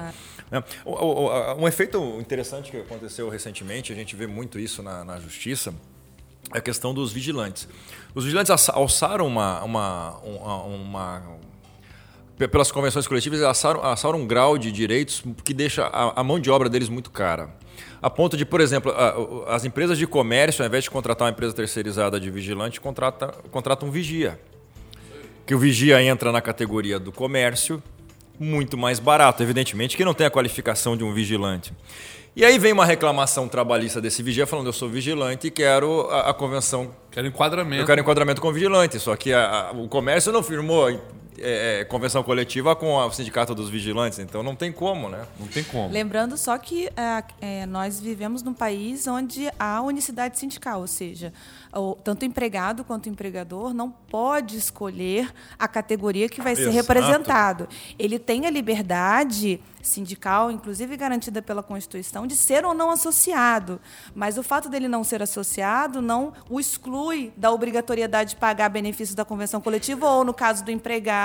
É. 0.52 0.64
O, 0.86 1.56
um 1.62 1.68
efeito 1.68 1.98
interessante 2.20 2.72
que 2.72 2.78
aconteceu 2.78 3.30
recentemente, 3.30 3.92
a 3.92 3.96
gente 3.96 4.16
vê 4.16 4.28
muito 4.28 4.60
isso 4.60 4.82
na, 4.82 5.04
na 5.04 5.20
justiça, 5.20 5.74
é 6.54 6.60
a 6.60 6.62
questão 6.62 6.94
dos 6.94 7.12
vigilantes. 7.12 7.68
Os 8.14 8.24
vigilantes 8.24 8.70
alçaram 8.70 9.28
uma, 9.28 9.64
uma, 9.64 10.18
uma, 10.20 10.64
uma 10.64 11.24
pelas 12.38 12.72
convenções 12.72 13.08
coletivas, 13.08 13.42
assaram, 13.42 13.84
assaram 13.84 14.20
um 14.20 14.28
grau 14.28 14.58
de 14.58 14.72
direitos 14.72 15.24
que 15.44 15.54
deixa 15.54 15.86
a, 15.86 16.20
a, 16.20 16.24
mão 16.24 16.40
de 16.40 16.50
obra 16.52 16.70
deles 16.70 16.90
muito 16.90 17.10
cara. 17.10 17.50
A 18.02 18.10
ponto 18.10 18.36
de, 18.36 18.46
por 18.46 18.62
exemplo, 18.62 18.92
a, 18.92 19.56
as 19.56 19.64
empresas 19.64 19.98
de 19.98 20.06
comércio, 20.06 20.62
ao 20.62 20.68
invés 20.68 20.84
de 20.84 20.92
contratar 20.92 21.26
uma 21.26 21.32
empresa 21.32 21.56
terceirizada 21.56 22.20
de 22.20 22.30
vigilante, 22.30 22.82
contrata, 22.82 23.34
contratam 23.52 23.88
um 23.88 23.92
vigia. 23.92 24.40
Que 25.46 25.56
o 25.56 25.60
vigia 25.60 26.02
entra 26.04 26.32
na 26.32 26.42
categoria 26.42 27.00
do 27.00 27.12
comércio 27.12 27.82
muito 28.38 28.78
mais 28.78 29.00
barato, 29.00 29.42
evidentemente, 29.42 29.96
que 29.96 30.04
não 30.04 30.14
tem 30.14 30.28
a 30.28 30.30
qualificação 30.30 30.98
de 30.98 31.04
um 31.04 31.14
vigilante. 31.14 31.72
E 32.36 32.44
aí 32.44 32.60
vem 32.60 32.74
uma 32.74 32.86
reclamação 32.86 33.48
trabalhista 33.48 34.02
desse 34.02 34.22
vigia 34.22 34.46
falando: 34.46 34.68
eu 34.68 34.74
sou 34.74 34.90
vigilante 34.90 35.48
e 35.48 35.52
quero 35.52 36.10
a, 36.10 36.32
a 36.32 36.34
convenção. 36.34 36.94
Quero 37.10 37.28
enquadramento. 37.28 37.82
Eu 37.82 37.86
quero 37.86 38.02
enquadramento 38.02 38.42
com 38.42 38.52
vigilante. 38.52 39.00
Só 39.00 39.16
que 39.16 39.32
a, 39.32 39.70
a, 39.70 39.72
o 39.72 39.88
comércio 39.88 40.34
não 40.34 40.44
firmou 40.44 40.90
é, 41.40 41.82
é, 41.82 41.86
convenção 41.86 42.24
coletiva 42.24 42.76
com 42.76 42.96
o 42.96 43.12
sindicato 43.12 43.54
dos 43.54 43.70
vigilantes, 43.70 44.20
então 44.20 44.42
não 44.44 44.56
tem 44.56 44.72
como, 44.72 45.10
né? 45.10 45.26
Não 45.40 45.48
tem 45.48 45.64
como. 45.64 45.92
Lembrando 45.92 46.38
só 46.38 46.58
que 46.58 46.88
é, 46.96 47.24
é 47.42 47.66
nós 47.66 48.00
vivemos 48.00 48.44
num 48.44 48.54
país 48.54 49.08
onde 49.08 49.50
há 49.60 49.82
unicidade 49.82 50.40
sindical, 50.40 50.82
ou 50.82 50.88
seja, 50.88 51.34
o, 51.74 51.96
tanto 51.96 52.24
o 52.24 52.26
empregado 52.26 52.84
quanto 52.84 53.08
o 53.08 53.10
empregador 53.10 53.74
não 53.74 53.90
pode 53.90 54.58
escolher 54.58 55.32
a 55.60 55.68
categoria 55.68 56.30
que 56.30 56.42
vai 56.42 56.54
Exato. 56.54 56.70
ser 56.70 56.74
representado. 56.74 57.68
Ele 58.00 58.18
tem 58.18 58.46
a 58.46 58.50
liberdade 58.50 59.60
sindical, 59.82 60.50
inclusive 60.50 60.98
garantida 60.98 61.42
pela 61.42 61.62
Constituição, 61.62 62.26
de 62.26 62.36
ser 62.36 62.66
ou 62.66 62.74
não 62.74 62.90
associado. 62.90 63.80
Mas 64.14 64.38
o 64.38 64.44
fato 64.44 64.68
dele 64.68 64.88
não 64.88 65.04
ser 65.04 65.22
associado 65.22 66.02
não 66.02 66.34
o 66.50 66.60
exclui 66.60 67.32
da 67.38 67.52
obrigatoriedade 67.52 68.32
de 68.32 68.36
pagar 68.36 68.70
benefícios 68.70 69.16
da 69.16 69.24
convenção 69.24 69.62
coletiva 69.62 70.10
ou, 70.10 70.24
no 70.24 70.34
caso 70.34 70.64
do 70.64 70.72
empregado, 70.72 71.25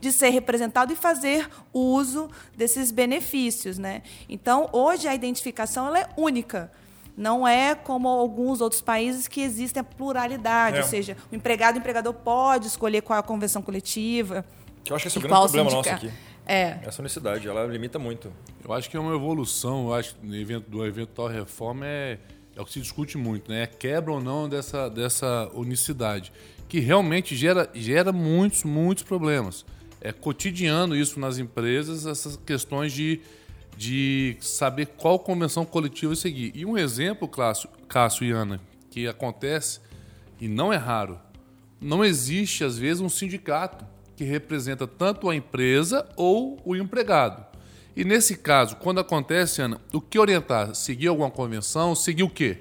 de 0.00 0.12
ser 0.12 0.30
representado 0.30 0.92
e 0.92 0.96
fazer 0.96 1.48
uso 1.72 2.28
desses 2.56 2.90
benefícios. 2.90 3.78
Né? 3.78 4.02
Então, 4.28 4.68
hoje 4.72 5.08
a 5.08 5.14
identificação 5.14 5.86
ela 5.86 6.00
é 6.00 6.08
única. 6.16 6.70
Não 7.16 7.48
é 7.48 7.74
como 7.74 8.08
alguns 8.08 8.60
outros 8.60 8.82
países 8.82 9.26
que 9.26 9.40
existe 9.40 9.78
a 9.78 9.84
pluralidade, 9.84 10.76
é. 10.76 10.82
ou 10.82 10.86
seja, 10.86 11.16
o 11.32 11.34
empregado 11.34 11.76
e 11.76 11.78
o 11.78 11.80
empregador 11.80 12.12
pode 12.12 12.66
escolher 12.66 13.00
qual 13.00 13.16
é 13.16 13.20
a 13.20 13.22
convenção 13.22 13.62
coletiva. 13.62 14.44
Que 14.84 14.92
eu 14.92 14.96
acho 14.96 15.04
que 15.04 15.08
esse 15.08 15.16
é 15.16 15.20
o 15.20 15.22
grande 15.22 15.40
problema 15.40 15.70
nosso 15.70 15.88
aqui. 15.88 16.12
É. 16.46 16.78
Essa 16.84 17.02
unicidade, 17.02 17.48
ela 17.48 17.66
limita 17.66 17.98
muito. 17.98 18.32
Eu 18.62 18.72
acho 18.72 18.88
que 18.88 18.96
é 18.96 19.00
uma 19.00 19.14
evolução, 19.14 19.86
eu 19.86 19.94
acho, 19.94 20.14
do 20.16 20.36
evento, 20.36 20.70
do 20.70 20.86
eventual 20.86 21.28
reforma 21.28 21.84
é, 21.86 22.18
é 22.56 22.60
o 22.60 22.64
que 22.64 22.72
se 22.72 22.80
discute 22.80 23.16
muito, 23.18 23.50
né? 23.50 23.62
É 23.62 23.66
quebra 23.66 24.12
ou 24.12 24.20
não 24.20 24.48
dessa, 24.48 24.88
dessa 24.88 25.48
unicidade, 25.54 26.32
que 26.68 26.80
realmente 26.80 27.36
gera, 27.36 27.70
gera 27.74 28.12
muitos, 28.12 28.64
muitos 28.64 29.04
problemas. 29.04 29.64
É 30.00 30.10
cotidiano 30.12 30.96
isso 30.96 31.20
nas 31.20 31.38
empresas, 31.38 32.06
essas 32.06 32.36
questões 32.36 32.92
de 32.92 33.20
de 33.76 34.36
saber 34.40 34.86
qual 34.96 35.18
convenção 35.18 35.64
coletiva 35.64 36.16
seguir. 36.16 36.50
E 36.54 36.64
um 36.64 36.78
exemplo, 36.78 37.28
Cássio, 37.28 37.68
Cássio 37.86 38.24
e 38.24 38.32
Ana, 38.32 38.58
que 38.90 39.06
acontece, 39.06 39.80
e 40.40 40.48
não 40.48 40.72
é 40.72 40.76
raro, 40.76 41.18
não 41.80 42.04
existe, 42.04 42.64
às 42.64 42.78
vezes, 42.78 43.02
um 43.02 43.08
sindicato 43.08 43.84
que 44.16 44.24
representa 44.24 44.86
tanto 44.86 45.28
a 45.28 45.36
empresa 45.36 46.08
ou 46.16 46.58
o 46.64 46.74
empregado. 46.74 47.44
E 47.96 48.04
nesse 48.04 48.36
caso, 48.36 48.76
quando 48.76 49.00
acontece, 49.00 49.62
Ana, 49.62 49.80
o 49.90 50.02
que 50.02 50.18
orientar? 50.18 50.74
Seguir 50.74 51.08
alguma 51.08 51.30
convenção? 51.30 51.94
Seguir 51.94 52.24
o 52.24 52.28
quê? 52.28 52.58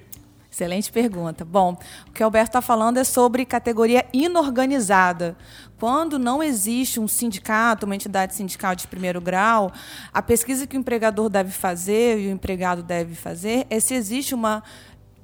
Excelente 0.49 0.89
pergunta. 0.89 1.43
Bom, 1.43 1.77
o 2.07 2.11
que 2.13 2.23
o 2.23 2.25
Alberto 2.25 2.51
está 2.51 2.61
falando 2.61 2.95
é 2.95 3.03
sobre 3.03 3.43
categoria 3.43 4.05
inorganizada. 4.13 5.35
Quando 5.77 6.17
não 6.17 6.41
existe 6.41 7.01
um 7.01 7.07
sindicato, 7.09 7.85
uma 7.85 7.95
entidade 7.95 8.33
sindical 8.33 8.73
de 8.73 8.87
primeiro 8.87 9.19
grau, 9.19 9.69
a 10.13 10.21
pesquisa 10.21 10.65
que 10.65 10.77
o 10.77 10.79
empregador 10.79 11.27
deve 11.27 11.51
fazer 11.51 12.17
e 12.17 12.27
o 12.27 12.31
empregado 12.31 12.81
deve 12.81 13.13
fazer 13.13 13.67
é 13.69 13.81
se 13.81 13.93
existe 13.93 14.33
uma 14.33 14.63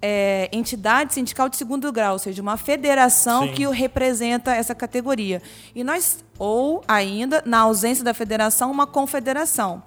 é, 0.01 0.49
entidade 0.51 1.13
sindical 1.13 1.47
de 1.47 1.57
segundo 1.57 1.91
grau, 1.91 2.13
ou 2.13 2.19
seja, 2.19 2.41
uma 2.41 2.57
federação 2.57 3.43
Sim. 3.43 3.53
que 3.53 3.67
representa 3.67 4.53
essa 4.53 4.73
categoria. 4.73 5.41
E 5.75 5.83
nós, 5.83 6.23
ou 6.39 6.83
ainda, 6.87 7.43
na 7.45 7.59
ausência 7.59 8.03
da 8.03 8.13
federação, 8.13 8.71
uma 8.71 8.87
confederação. 8.87 9.83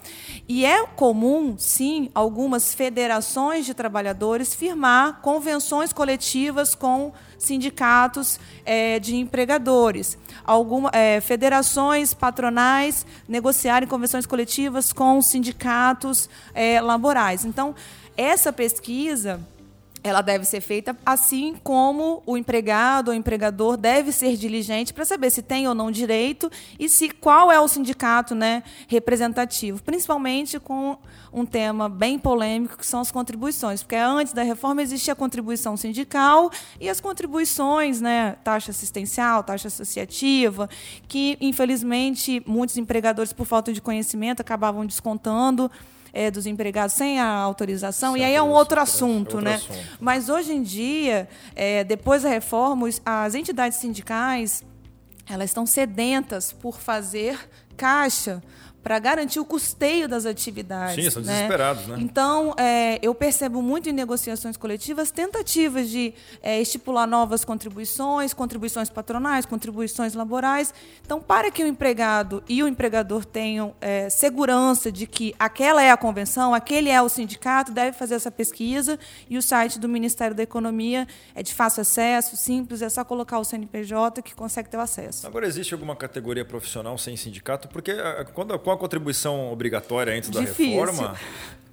E 0.48 0.64
é 0.64 0.86
comum, 0.86 1.56
sim, 1.58 2.10
algumas 2.14 2.72
federações 2.74 3.66
de 3.66 3.74
trabalhadores 3.74 4.54
firmar 4.54 5.20
convenções 5.20 5.92
coletivas 5.92 6.74
com 6.74 7.12
sindicatos 7.36 8.38
é, 8.64 9.00
de 9.00 9.16
empregadores. 9.16 10.16
Alguma, 10.44 10.90
é, 10.92 11.20
federações 11.20 12.14
patronais 12.14 13.04
negociarem 13.28 13.88
convenções 13.88 14.26
coletivas 14.26 14.92
com 14.92 15.20
sindicatos 15.20 16.28
é, 16.54 16.80
laborais. 16.80 17.44
Então, 17.44 17.74
essa 18.16 18.52
pesquisa 18.52 19.40
ela 20.04 20.20
deve 20.20 20.44
ser 20.44 20.60
feita 20.60 20.94
assim 21.04 21.56
como 21.64 22.22
o 22.26 22.36
empregado 22.36 23.08
ou 23.08 23.14
empregador 23.14 23.78
deve 23.78 24.12
ser 24.12 24.36
diligente 24.36 24.92
para 24.92 25.06
saber 25.06 25.30
se 25.30 25.40
tem 25.40 25.66
ou 25.66 25.74
não 25.74 25.90
direito 25.90 26.50
e 26.78 26.90
se 26.90 27.08
qual 27.08 27.50
é 27.50 27.58
o 27.58 27.66
sindicato 27.66 28.34
né, 28.34 28.62
representativo, 28.86 29.82
principalmente 29.82 30.60
com 30.60 30.98
um 31.32 31.46
tema 31.46 31.88
bem 31.88 32.18
polêmico 32.18 32.76
que 32.76 32.86
são 32.86 33.00
as 33.00 33.10
contribuições, 33.10 33.82
porque 33.82 33.96
antes 33.96 34.34
da 34.34 34.42
reforma 34.42 34.82
existia 34.82 35.14
a 35.14 35.16
contribuição 35.16 35.74
sindical 35.74 36.50
e 36.78 36.90
as 36.90 37.00
contribuições, 37.00 37.98
né, 38.02 38.36
taxa 38.44 38.72
assistencial, 38.72 39.42
taxa 39.42 39.68
associativa, 39.68 40.68
que 41.08 41.38
infelizmente 41.40 42.42
muitos 42.46 42.76
empregadores 42.76 43.32
por 43.32 43.46
falta 43.46 43.72
de 43.72 43.80
conhecimento 43.80 44.40
acabavam 44.40 44.84
descontando 44.84 45.70
é, 46.14 46.30
dos 46.30 46.46
empregados 46.46 46.94
sem 46.94 47.18
a 47.18 47.28
autorização, 47.28 48.16
e 48.16 48.22
aí 48.22 48.34
é 48.34 48.42
um 48.42 48.50
outro 48.50 48.80
assunto, 48.80 49.40
né? 49.40 49.56
Assunto. 49.56 49.78
Mas 50.00 50.28
hoje 50.28 50.52
em 50.52 50.62
dia, 50.62 51.28
é, 51.56 51.82
depois 51.82 52.22
da 52.22 52.28
reforma, 52.28 52.88
as 53.04 53.34
entidades 53.34 53.78
sindicais 53.78 54.62
elas 55.28 55.50
estão 55.50 55.66
sedentas 55.66 56.52
por 56.52 56.78
fazer 56.78 57.38
caixa 57.76 58.42
para 58.84 58.98
garantir 58.98 59.40
o 59.40 59.46
custeio 59.46 60.06
das 60.06 60.26
atividades. 60.26 61.02
Sim, 61.02 61.10
são 61.10 61.22
né? 61.22 61.32
desesperados, 61.32 61.86
né? 61.86 61.96
Então, 61.98 62.54
é, 62.58 62.98
eu 63.00 63.14
percebo 63.14 63.62
muito 63.62 63.88
em 63.88 63.92
negociações 63.92 64.58
coletivas 64.58 65.10
tentativas 65.10 65.88
de 65.88 66.12
é, 66.42 66.60
estipular 66.60 67.06
novas 67.06 67.46
contribuições, 67.46 68.34
contribuições 68.34 68.90
patronais, 68.90 69.46
contribuições 69.46 70.12
laborais. 70.12 70.74
Então, 71.02 71.18
para 71.18 71.50
que 71.50 71.64
o 71.64 71.66
empregado 71.66 72.44
e 72.46 72.62
o 72.62 72.68
empregador 72.68 73.24
tenham 73.24 73.74
é, 73.80 74.10
segurança 74.10 74.92
de 74.92 75.06
que 75.06 75.34
aquela 75.38 75.82
é 75.82 75.90
a 75.90 75.96
convenção, 75.96 76.52
aquele 76.52 76.90
é 76.90 77.00
o 77.00 77.08
sindicato, 77.08 77.72
deve 77.72 77.96
fazer 77.96 78.16
essa 78.16 78.30
pesquisa 78.30 78.98
e 79.30 79.38
o 79.38 79.42
site 79.42 79.78
do 79.78 79.88
Ministério 79.88 80.36
da 80.36 80.42
Economia 80.42 81.08
é 81.34 81.42
de 81.42 81.54
fácil 81.54 81.80
acesso, 81.80 82.36
simples, 82.36 82.82
é 82.82 82.90
só 82.90 83.02
colocar 83.02 83.38
o 83.38 83.44
CNPJ 83.44 84.20
que 84.20 84.34
consegue 84.34 84.68
ter 84.68 84.76
o 84.76 84.80
acesso. 84.80 85.26
Agora, 85.26 85.46
existe 85.46 85.72
alguma 85.72 85.96
categoria 85.96 86.44
profissional 86.44 86.98
sem 86.98 87.16
sindicato? 87.16 87.66
Porque 87.68 87.94
quando, 88.34 88.34
quando 88.34 88.52
a 88.52 88.58
contribuição 88.76 89.52
obrigatória 89.52 90.14
antes 90.14 90.30
Difícil. 90.30 90.64
da 90.64 90.92
reforma, 90.92 91.16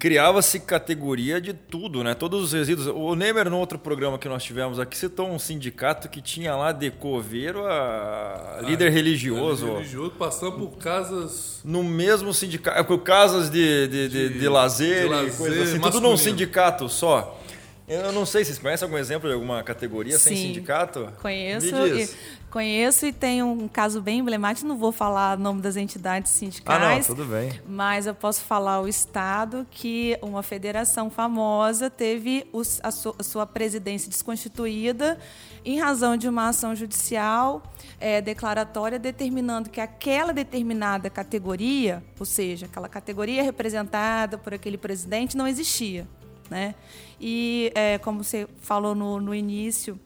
criava-se 0.01 0.59
categoria 0.59 1.39
de 1.39 1.53
tudo, 1.53 2.03
né? 2.03 2.15
Todos 2.15 2.45
os 2.45 2.53
resíduos. 2.53 2.87
O 2.87 3.13
Nemer, 3.13 3.51
no 3.51 3.59
outro 3.59 3.77
programa 3.77 4.17
que 4.17 4.27
nós 4.27 4.43
tivemos 4.43 4.79
aqui, 4.79 4.97
citou 4.97 5.29
um 5.29 5.37
sindicato 5.37 6.09
que 6.09 6.19
tinha 6.19 6.55
lá 6.55 6.71
de 6.71 6.89
coveiro 6.89 7.63
a 7.67 8.61
líder 8.63 8.87
ah, 8.87 8.89
religioso. 8.89 9.65
Líder 9.65 9.77
religioso 9.77 10.11
passando 10.17 10.53
por 10.53 10.77
casas. 10.79 11.61
No 11.63 11.83
mesmo 11.83 12.33
sindicato, 12.33 12.83
com 12.85 12.97
casas 12.97 13.47
de, 13.51 13.87
de, 13.87 14.09
de, 14.09 14.29
de, 14.29 14.39
de 14.39 14.49
lazer, 14.49 15.03
de 15.03 15.09
lazer 15.09 15.37
coisas 15.37 15.69
assim, 15.69 15.79
tudo 15.79 16.01
num 16.01 16.17
sindicato 16.17 16.89
só. 16.89 17.39
Eu 17.87 18.11
não 18.11 18.25
sei, 18.25 18.45
vocês 18.45 18.57
conhecem 18.57 18.85
algum 18.85 18.97
exemplo 18.97 19.27
de 19.27 19.33
alguma 19.33 19.61
categoria 19.63 20.17
Sim, 20.17 20.29
sem 20.29 20.37
sindicato? 20.37 21.11
Conheço. 21.21 21.67
E, 21.67 22.09
conheço 22.49 23.05
e 23.05 23.11
tem 23.11 23.43
um 23.43 23.67
caso 23.67 24.01
bem 24.01 24.19
emblemático, 24.19 24.67
não 24.67 24.77
vou 24.77 24.91
falar 24.91 25.37
o 25.37 25.41
nome 25.41 25.61
das 25.61 25.75
entidades 25.75 26.31
sindicais. 26.31 26.81
Ah, 26.81 26.95
não, 26.95 27.03
tudo 27.03 27.25
bem. 27.25 27.59
Mas 27.67 28.07
eu 28.07 28.15
posso 28.15 28.41
falar 28.41 28.81
o 28.81 28.87
Estado 28.87 29.67
que 29.69 30.17
uma 30.21 30.41
federação 30.41 31.09
famosa 31.09 31.89
teve 31.89 32.47
os, 32.53 32.79
a, 32.81 32.89
a, 32.89 33.23
sua 33.23 33.45
presidência 33.45 34.09
desconstituída 34.09 35.17
em 35.65 35.79
razão 35.79 36.15
de 36.15 36.27
uma 36.27 36.47
ação 36.47 36.75
judicial 36.75 37.61
é, 37.99 38.21
declaratória 38.21 38.97
determinando 38.97 39.69
que 39.69 39.81
aquela 39.81 40.33
determinada 40.33 41.09
categoria, 41.09 42.03
ou 42.19 42.25
seja, 42.25 42.65
aquela 42.67 42.87
categoria 42.87 43.43
representada 43.43 44.37
por 44.37 44.53
aquele 44.53 44.77
presidente, 44.77 45.35
não 45.35 45.47
existia. 45.47 46.07
Né? 46.51 46.75
E, 47.17 47.71
é, 47.73 47.97
como 47.99 48.21
você 48.21 48.45
falou 48.59 48.93
no, 48.93 49.21
no 49.21 49.33
início, 49.33 49.97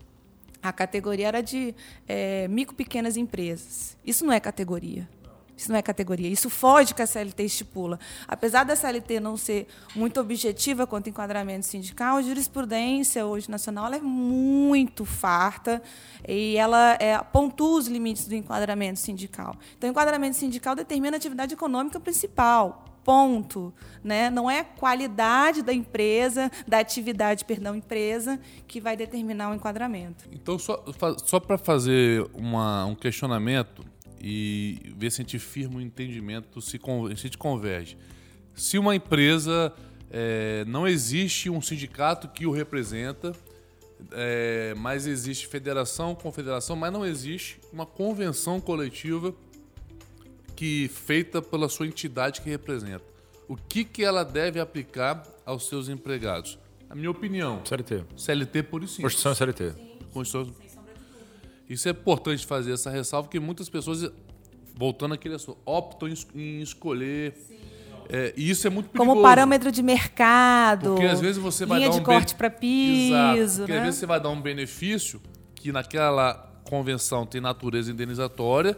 a 0.62 0.72
categoria 0.72 1.28
era 1.28 1.42
de 1.42 1.74
é, 2.08 2.48
micro 2.48 2.76
pequenas 2.76 3.18
empresas. 3.18 3.98
Isso 4.06 4.24
não 4.24 4.32
é 4.32 4.40
categoria. 4.40 5.10
Isso 5.58 5.72
não 5.72 5.80
é 5.80 5.82
categoria. 5.82 6.30
Isso 6.30 6.48
foge 6.48 6.94
que 6.94 7.02
a 7.02 7.08
CLT 7.08 7.46
estipula. 7.46 8.00
Apesar 8.28 8.64
da 8.64 8.76
CLT 8.76 9.20
não 9.20 9.36
ser 9.36 9.66
muito 9.96 10.20
objetiva 10.20 10.86
quanto 10.86 11.08
ao 11.08 11.12
enquadramento 11.12 11.66
sindical, 11.66 12.18
a 12.18 12.22
jurisprudência 12.22 13.26
hoje 13.26 13.50
nacional 13.50 13.92
é 13.92 14.00
muito 14.00 15.04
farta 15.04 15.82
e 16.28 16.58
ela 16.58 16.96
é, 17.00 17.18
pontua 17.18 17.80
os 17.80 17.88
limites 17.88 18.28
do 18.28 18.36
enquadramento 18.36 19.00
sindical. 19.00 19.56
Então, 19.76 19.90
o 19.90 19.92
enquadramento 19.92 20.38
sindical 20.38 20.76
determina 20.76 21.16
a 21.16 21.18
atividade 21.18 21.56
econômica 21.56 22.00
principal 22.00 22.86
ponto, 23.06 23.72
né? 24.04 24.32
Não 24.32 24.50
é 24.50 24.62
a 24.62 24.64
qualidade 24.66 25.62
da 25.62 25.72
empresa, 25.72 26.52
da 26.68 26.80
atividade, 26.80 27.46
perdão, 27.46 27.76
empresa, 27.76 28.40
que 28.68 28.82
vai 28.82 28.98
determinar 28.98 29.52
o 29.52 29.54
enquadramento. 29.54 30.28
Então, 30.32 30.58
só, 30.58 30.84
só 31.24 31.40
para 31.40 31.58
fazer 31.58 32.28
uma, 32.34 32.86
um 32.86 32.96
questionamento, 32.96 33.86
e 34.20 34.92
ver 34.98 35.12
se 35.12 35.22
a 35.22 35.24
gente 35.24 35.38
firma 35.38 35.78
um 35.78 35.82
entendimento, 35.82 36.60
se, 36.60 36.80
se 36.80 36.82
a 37.12 37.16
gente 37.16 37.38
converge. 37.38 37.96
Se 38.56 38.80
uma 38.80 38.96
empresa 38.96 39.72
é, 40.10 40.66
não 40.66 40.88
existe 40.88 41.48
um 41.48 41.62
sindicato 41.62 42.28
que 42.30 42.48
o 42.48 42.52
representa, 42.52 43.34
é, 44.12 44.74
mas 44.78 45.06
existe 45.06 45.46
federação, 45.46 46.16
confederação, 46.16 46.76
mas 46.76 46.92
não 46.92 47.06
existe 47.06 47.60
uma 47.72 47.86
convenção 47.86 48.60
coletiva 48.60 49.32
que 50.56 50.88
feita 50.88 51.42
pela 51.42 51.68
sua 51.68 51.88
entidade 51.88 52.42
que 52.42 52.50
representa. 52.50 53.04
O 53.48 53.56
que, 53.56 53.84
que 53.84 54.04
ela 54.04 54.24
deve 54.24 54.60
aplicar 54.60 55.24
aos 55.46 55.68
seus 55.68 55.90
empregados? 55.90 56.58
Na 56.90 56.96
minha 56.96 57.12
opinião. 57.12 57.62
CLT. 57.64 58.04
CLT 58.16 58.64
por 58.64 58.84
isso. 58.84 59.02
Constituição 59.02 59.32
e 59.32 59.36
CLT. 59.36 59.74
Constituição. 60.14 60.66
Isso 61.70 61.88
é 61.88 61.92
importante 61.92 62.46
fazer 62.46 62.74
essa 62.74 62.90
ressalva, 62.90 63.28
porque 63.28 63.40
muitas 63.40 63.68
pessoas, 63.70 64.12
voltando 64.76 65.14
àquele 65.16 65.36
assunto, 65.36 65.58
optam 65.66 66.08
em 66.36 66.62
escolher. 66.62 67.34
É, 68.08 68.34
e 68.38 68.50
isso 68.50 68.68
é 68.68 68.70
muito 68.70 68.90
perigoso. 68.90 69.10
Como 69.10 69.22
parâmetro 69.22 69.72
de 69.72 69.82
mercado. 69.82 70.92
Porque 70.92 71.06
às 71.06 71.20
vezes 71.20 71.38
você 71.38 71.66
vai 71.66 71.80
linha 71.80 71.90
dar 71.90 71.96
de 71.96 72.02
um 72.02 72.06
corte 72.06 72.36
para 72.36 72.52
piso. 72.52 73.16
Exato, 73.16 73.58
porque 73.62 73.72
né? 73.72 73.80
às 73.80 73.86
vezes 73.86 74.00
você 74.00 74.06
vai 74.06 74.20
dar 74.20 74.30
um 74.30 74.40
benefício 74.40 75.20
que 75.56 75.72
naquela 75.72 76.34
convenção 76.64 77.26
tem 77.26 77.42
natureza 77.42 77.92
indenizatória, 77.92 78.78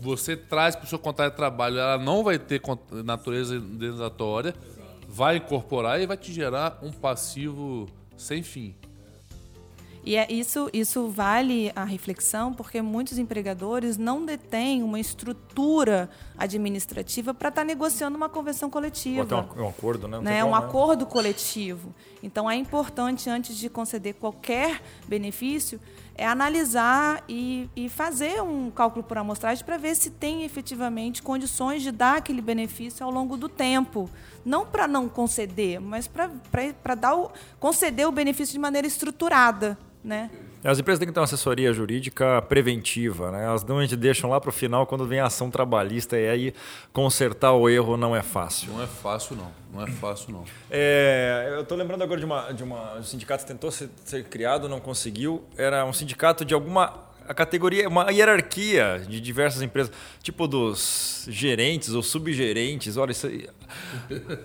você 0.00 0.36
traz 0.36 0.76
para 0.76 0.84
o 0.84 0.88
seu 0.88 0.98
contrato 0.98 1.32
de 1.32 1.36
trabalho, 1.36 1.78
ela 1.78 1.98
não 1.98 2.22
vai 2.22 2.38
ter 2.38 2.60
natureza 3.04 3.56
indenizatória, 3.56 4.54
vai 5.08 5.36
incorporar 5.36 6.00
e 6.00 6.06
vai 6.06 6.16
te 6.16 6.32
gerar 6.32 6.78
um 6.82 6.92
passivo 6.92 7.88
sem 8.16 8.42
fim. 8.42 8.74
E 10.04 10.16
é 10.16 10.26
isso, 10.32 10.70
isso 10.72 11.08
vale 11.08 11.70
a 11.76 11.84
reflexão 11.84 12.54
porque 12.54 12.80
muitos 12.80 13.18
empregadores 13.18 13.98
não 13.98 14.24
detêm 14.24 14.82
uma 14.82 14.98
estrutura 14.98 16.08
administrativa 16.38 17.34
para 17.34 17.50
estar 17.50 17.60
tá 17.60 17.64
negociando 17.66 18.16
uma 18.16 18.28
convenção 18.28 18.70
coletiva. 18.70 19.20
Ou 19.34 19.40
até 19.40 19.60
um, 19.60 19.64
um 19.64 19.68
acordo, 19.68 20.08
né? 20.08 20.20
Né? 20.20 20.44
um 20.44 20.52
né? 20.52 20.56
acordo 20.56 21.04
coletivo. 21.04 21.94
Então 22.22 22.50
é 22.50 22.56
importante, 22.56 23.28
antes 23.28 23.54
de 23.56 23.68
conceder 23.68 24.14
qualquer 24.14 24.80
benefício, 25.06 25.78
é 26.18 26.26
analisar 26.26 27.24
e, 27.28 27.70
e 27.74 27.88
fazer 27.88 28.42
um 28.42 28.70
cálculo 28.70 29.04
por 29.04 29.16
amostragem 29.16 29.64
para 29.64 29.78
ver 29.78 29.94
se 29.94 30.10
tem 30.10 30.42
efetivamente 30.42 31.22
condições 31.22 31.80
de 31.82 31.92
dar 31.92 32.18
aquele 32.18 32.42
benefício 32.42 33.06
ao 33.06 33.10
longo 33.10 33.36
do 33.36 33.48
tempo. 33.48 34.10
Não 34.44 34.66
para 34.66 34.88
não 34.88 35.08
conceder, 35.08 35.80
mas 35.80 36.08
para 36.08 36.94
dar 36.96 37.14
o, 37.14 37.30
conceder 37.60 38.06
o 38.06 38.12
benefício 38.12 38.52
de 38.52 38.58
maneira 38.58 38.86
estruturada 38.86 39.78
né? 40.02 40.30
As 40.64 40.78
empresas 40.78 40.98
têm 40.98 41.06
que 41.06 41.14
ter 41.14 41.20
uma 41.20 41.24
assessoria 41.24 41.72
jurídica 41.72 42.42
preventiva, 42.42 43.30
né? 43.30 43.44
Elas 43.44 43.62
normalmente 43.62 43.96
deixam 43.96 44.28
lá 44.28 44.40
para 44.40 44.50
o 44.50 44.52
final 44.52 44.86
quando 44.86 45.06
vem 45.06 45.20
a 45.20 45.26
ação 45.26 45.50
trabalhista 45.50 46.18
e 46.18 46.28
aí 46.28 46.54
consertar 46.92 47.52
o 47.52 47.68
erro 47.68 47.96
não 47.96 48.14
é 48.14 48.22
fácil. 48.22 48.72
Não 48.72 48.82
é 48.82 48.86
fácil 48.86 49.36
não, 49.36 49.52
não 49.72 49.82
é 49.82 49.86
fácil 49.86 50.32
não. 50.32 50.44
É, 50.70 51.50
eu 51.52 51.62
estou 51.62 51.78
lembrando 51.78 52.02
agora 52.02 52.18
de 52.18 52.26
uma, 52.26 52.52
de 52.52 52.64
uma 52.64 52.94
um 52.96 53.02
sindicato 53.02 53.44
que 53.44 53.52
tentou 53.52 53.70
ser, 53.70 53.88
ser 54.04 54.24
criado, 54.24 54.68
não 54.68 54.80
conseguiu. 54.80 55.44
Era 55.56 55.84
um 55.84 55.92
sindicato 55.92 56.44
de 56.44 56.54
alguma 56.54 57.07
a 57.28 57.34
categoria, 57.34 57.86
uma 57.86 58.10
hierarquia 58.10 59.02
de 59.06 59.20
diversas 59.20 59.60
empresas, 59.60 59.92
tipo 60.22 60.48
dos 60.48 61.26
gerentes 61.28 61.90
ou 61.90 62.02
subgerentes. 62.02 62.96
Olha 62.96 63.12
isso 63.12 63.26
aí. 63.26 63.46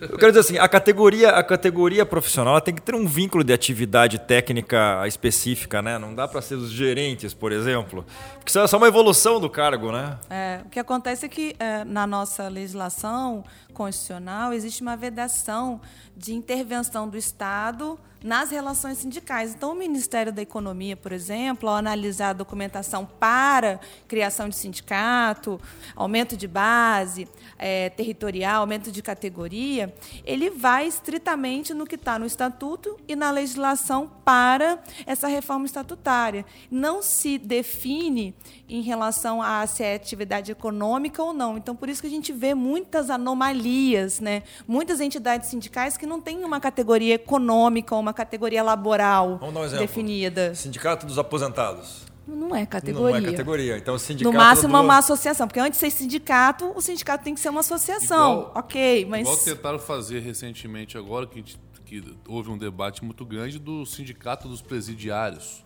Eu 0.01 0.17
quero 0.17 0.33
dizer 0.33 0.39
assim, 0.41 0.57
a 0.57 0.67
categoria, 0.67 1.29
a 1.29 1.43
categoria 1.43 2.05
profissional 2.05 2.59
tem 2.59 2.75
que 2.75 2.81
ter 2.81 2.93
um 2.93 3.07
vínculo 3.07 3.41
de 3.41 3.53
atividade 3.53 4.19
técnica 4.19 5.07
específica, 5.07 5.81
né? 5.81 5.97
Não 5.97 6.13
dá 6.13 6.27
para 6.27 6.41
ser 6.41 6.55
os 6.55 6.71
gerentes, 6.71 7.33
por 7.33 7.53
exemplo, 7.53 8.05
porque 8.35 8.49
isso 8.49 8.59
é 8.59 8.67
só 8.67 8.75
uma 8.75 8.87
evolução 8.87 9.39
do 9.39 9.49
cargo, 9.49 9.89
né? 9.89 10.17
É, 10.29 10.59
o 10.65 10.69
que 10.69 10.79
acontece 10.79 11.25
é 11.25 11.29
que 11.29 11.55
é, 11.57 11.85
na 11.85 12.05
nossa 12.05 12.49
legislação 12.49 13.45
constitucional 13.73 14.51
existe 14.51 14.81
uma 14.81 14.97
vedação 14.97 15.79
de 16.17 16.33
intervenção 16.33 17.07
do 17.07 17.17
Estado 17.17 17.97
nas 18.23 18.49
relações 18.49 18.99
sindicais. 18.99 19.53
Então, 19.53 19.73
o 19.73 19.75
Ministério 19.75 20.31
da 20.31 20.41
Economia, 20.41 20.95
por 20.95 21.11
exemplo, 21.11 21.67
ao 21.67 21.75
analisar 21.75 22.29
a 22.29 22.33
documentação 22.33 23.05
para 23.05 23.79
criação 24.07 24.47
de 24.47 24.55
sindicato, 24.55 25.59
aumento 25.95 26.37
de 26.37 26.47
base 26.47 27.27
é, 27.59 27.89
territorial, 27.89 28.61
aumento 28.61 28.91
de 28.91 29.01
categoria, 29.01 29.93
ele 30.25 30.49
vai 30.49 30.87
estritamente 30.87 31.73
no 31.73 31.85
que 31.85 31.95
está 31.95 32.17
no 32.17 32.25
Estatuto 32.25 32.97
e 33.07 33.15
na 33.15 33.29
legislação 33.29 34.09
para 34.23 34.79
essa 35.05 35.27
reforma 35.27 35.65
estatutária. 35.65 36.45
Não 36.71 37.01
se 37.01 37.37
define 37.37 38.33
em 38.69 38.81
relação 38.81 39.41
a 39.41 39.65
se 39.67 39.83
é 39.83 39.95
atividade 39.95 40.51
econômica 40.51 41.21
ou 41.21 41.33
não. 41.33 41.57
Então, 41.57 41.75
por 41.75 41.89
isso 41.89 42.01
que 42.01 42.07
a 42.07 42.09
gente 42.09 42.31
vê 42.31 42.53
muitas 42.55 43.09
anomalias, 43.09 44.19
né? 44.19 44.43
muitas 44.67 45.01
entidades 45.01 45.49
sindicais 45.49 45.97
que 45.97 46.05
não 46.05 46.21
têm 46.21 46.43
uma 46.43 46.59
categoria 46.59 47.15
econômica 47.15 47.93
ou 47.93 48.01
uma 48.01 48.12
categoria 48.13 48.63
laboral 48.63 49.37
Vamos 49.39 49.53
dar 49.53 49.59
um 49.61 49.63
exemplo. 49.65 49.85
definida. 49.87 50.53
Sindicato 50.55 51.05
dos 51.05 51.17
aposentados. 51.17 52.03
Não 52.25 52.55
é 52.55 52.65
categoria. 52.65 53.19
Não 53.19 53.27
é 53.27 53.31
categoria. 53.31 53.77
Então, 53.77 53.95
o 53.95 53.99
sindicato 53.99 54.31
No 54.33 54.37
máximo, 54.41 54.73
do... 54.77 54.79
uma 54.83 54.97
associação. 54.97 55.45
Porque 55.47 55.59
antes 55.59 55.77
de 55.79 55.85
ser 55.85 55.91
sindicato, 55.91 56.71
o 56.73 56.79
sindicato 56.81 57.23
tem 57.23 57.33
que 57.35 57.39
ser 57.41 57.49
uma 57.49 57.59
associação. 57.59 58.31
Igual- 58.39 58.51
ok, 58.55 59.05
mas. 59.09 59.21
Igual 59.21 59.37
tentaram 59.37 59.79
fazer 59.79 60.19
recentemente 60.19 60.97
agora, 60.97 61.27
que, 61.27 61.33
a 61.33 61.37
gente- 61.37 61.59
que 61.85 62.01
houve 62.27 62.49
um 62.49 62.57
debate 62.57 63.03
muito 63.03 63.25
grande 63.25 63.59
do 63.59 63.85
sindicato 63.85 64.47
dos 64.47 64.61
presidiários. 64.61 65.62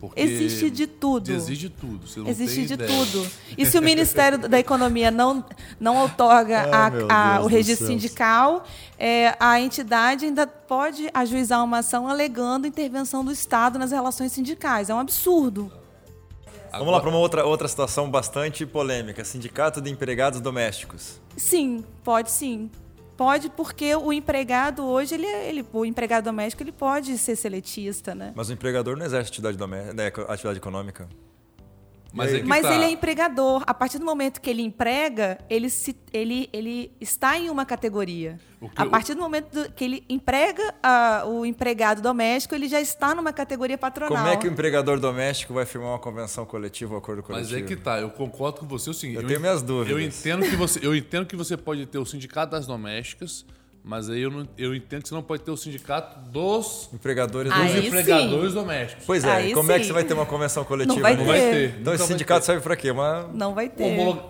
Porque 0.00 0.20
existe 0.20 0.70
de 0.70 0.86
tudo. 0.86 1.30
Existe 1.30 1.68
de 1.68 1.68
tudo. 1.68 2.06
Você 2.06 2.20
não 2.20 2.28
Existe 2.28 2.56
tem 2.56 2.66
de 2.66 2.72
ideia. 2.74 2.90
tudo. 2.90 3.26
E 3.58 3.66
se 3.66 3.78
o 3.78 3.82
Ministério 3.82 4.38
da 4.38 4.58
Economia 4.58 5.10
não, 5.10 5.44
não 5.78 5.98
outorga 5.98 6.68
Ah, 6.72 6.90
a- 7.08 7.36
a- 7.36 7.40
o 7.42 7.46
registro 7.46 7.86
sindical, 7.86 8.64
é, 8.98 9.36
a 9.38 9.60
entidade 9.60 10.24
ainda 10.24 10.46
pode 10.46 11.10
ajuizar 11.12 11.62
uma 11.62 11.78
ação 11.78 12.08
alegando 12.08 12.66
intervenção 12.66 13.22
do 13.24 13.30
Estado 13.32 13.78
nas 13.78 13.90
relações 13.92 14.32
sindicais. 14.32 14.88
É 14.88 14.94
um 14.94 14.98
absurdo. 14.98 15.70
Vamos 16.72 16.92
lá 16.92 17.00
para 17.00 17.10
uma 17.10 17.18
outra, 17.18 17.44
outra 17.44 17.66
situação 17.66 18.08
bastante 18.08 18.64
polêmica. 18.64 19.24
Sindicato 19.24 19.80
de 19.80 19.90
empregados 19.90 20.40
domésticos. 20.40 21.20
Sim, 21.36 21.84
pode 22.04 22.30
sim. 22.30 22.70
Pode 23.20 23.50
porque 23.50 23.94
o 23.94 24.14
empregado 24.14 24.82
hoje, 24.82 25.14
ele, 25.14 25.26
ele, 25.26 25.66
o 25.74 25.84
empregado 25.84 26.24
doméstico, 26.24 26.62
ele 26.62 26.72
pode 26.72 27.18
ser 27.18 27.36
seletista, 27.36 28.14
né? 28.14 28.32
Mas 28.34 28.48
o 28.48 28.54
empregador 28.54 28.96
não 28.96 29.04
exerce 29.04 29.28
atividade, 29.28 29.58
domé- 29.58 29.92
né, 29.92 30.06
atividade 30.26 30.56
econômica. 30.56 31.06
Mas, 32.12 32.34
é 32.34 32.40
que 32.40 32.46
Mas 32.46 32.62
tá. 32.62 32.74
ele 32.74 32.84
é 32.84 32.90
empregador. 32.90 33.62
A 33.66 33.72
partir 33.72 33.98
do 33.98 34.04
momento 34.04 34.40
que 34.40 34.50
ele 34.50 34.62
emprega, 34.62 35.38
ele, 35.48 35.70
se, 35.70 35.96
ele, 36.12 36.48
ele 36.52 36.90
está 37.00 37.38
em 37.38 37.48
uma 37.50 37.64
categoria. 37.64 38.38
Que 38.60 38.68
A 38.76 38.84
eu- 38.84 38.90
partir 38.90 39.14
do 39.14 39.20
momento 39.20 39.50
do- 39.52 39.72
que 39.72 39.84
ele 39.84 40.04
emprega 40.08 40.74
ah, 40.82 41.22
o 41.26 41.46
empregado 41.46 42.02
doméstico, 42.02 42.54
ele 42.54 42.68
já 42.68 42.80
está 42.80 43.14
numa 43.14 43.32
categoria 43.32 43.78
patronal. 43.78 44.16
Como 44.18 44.28
é 44.28 44.36
que 44.36 44.46
o 44.48 44.50
empregador 44.52 44.98
doméstico 45.00 45.54
vai 45.54 45.64
firmar 45.64 45.90
uma 45.90 45.98
convenção 45.98 46.44
coletiva 46.44 46.92
ou 46.92 46.98
acordo 46.98 47.22
Mas 47.28 47.48
coletivo? 47.48 47.58
é 47.58 47.62
que 47.62 47.76
tá, 47.82 48.00
eu 48.00 48.10
concordo 48.10 48.60
com 48.60 48.66
você 48.66 48.90
o 48.90 48.94
seguinte. 48.94 49.22
Eu 49.22 49.26
tenho 49.26 49.40
minhas 49.40 49.62
dúvidas. 49.62 49.90
Eu 49.92 50.00
entendo 50.00 50.42
que 50.48 50.56
você, 50.56 50.80
eu 50.82 50.94
entendo 50.94 51.26
que 51.26 51.36
você 51.36 51.56
pode 51.56 51.86
ter 51.86 51.98
o 51.98 52.04
sindicato 52.04 52.50
das 52.52 52.66
domésticas, 52.66 53.46
mas 53.82 54.10
aí 54.10 54.20
eu, 54.20 54.30
não, 54.30 54.46
eu 54.58 54.74
entendo 54.74 55.02
que 55.02 55.08
você 55.08 55.14
não 55.14 55.22
pode 55.22 55.42
ter 55.42 55.50
o 55.50 55.56
sindicato 55.56 56.18
dos, 56.30 56.88
Empregadores 56.92 57.50
Aí 57.50 57.58
dos 57.58 57.68
domésticos. 57.68 57.90
sim. 57.90 58.00
empregadores 58.12 58.54
domésticos. 58.54 59.04
Pois 59.06 59.24
é, 59.24 59.30
Aí 59.32 59.54
como 59.54 59.72
é 59.72 59.74
que 59.78 59.80
sim. 59.84 59.86
você 59.88 59.92
vai 59.94 60.04
ter 60.04 60.14
uma 60.14 60.26
convenção 60.26 60.64
coletiva? 60.64 60.94
Não 60.94 61.02
vai 61.02 61.16
Não 61.16 61.24
ter. 61.24 61.28
vai 61.28 61.40
ter. 61.40 61.80
Então 61.80 61.94
esse 61.94 62.06
sindicato 62.06 62.44
serve 62.44 62.62
para 62.62 62.76
quê? 62.76 62.90
Uma... 62.90 63.28
Não 63.32 63.54
vai 63.54 63.68
ter. 63.68 63.84
Homolo- 63.84 64.22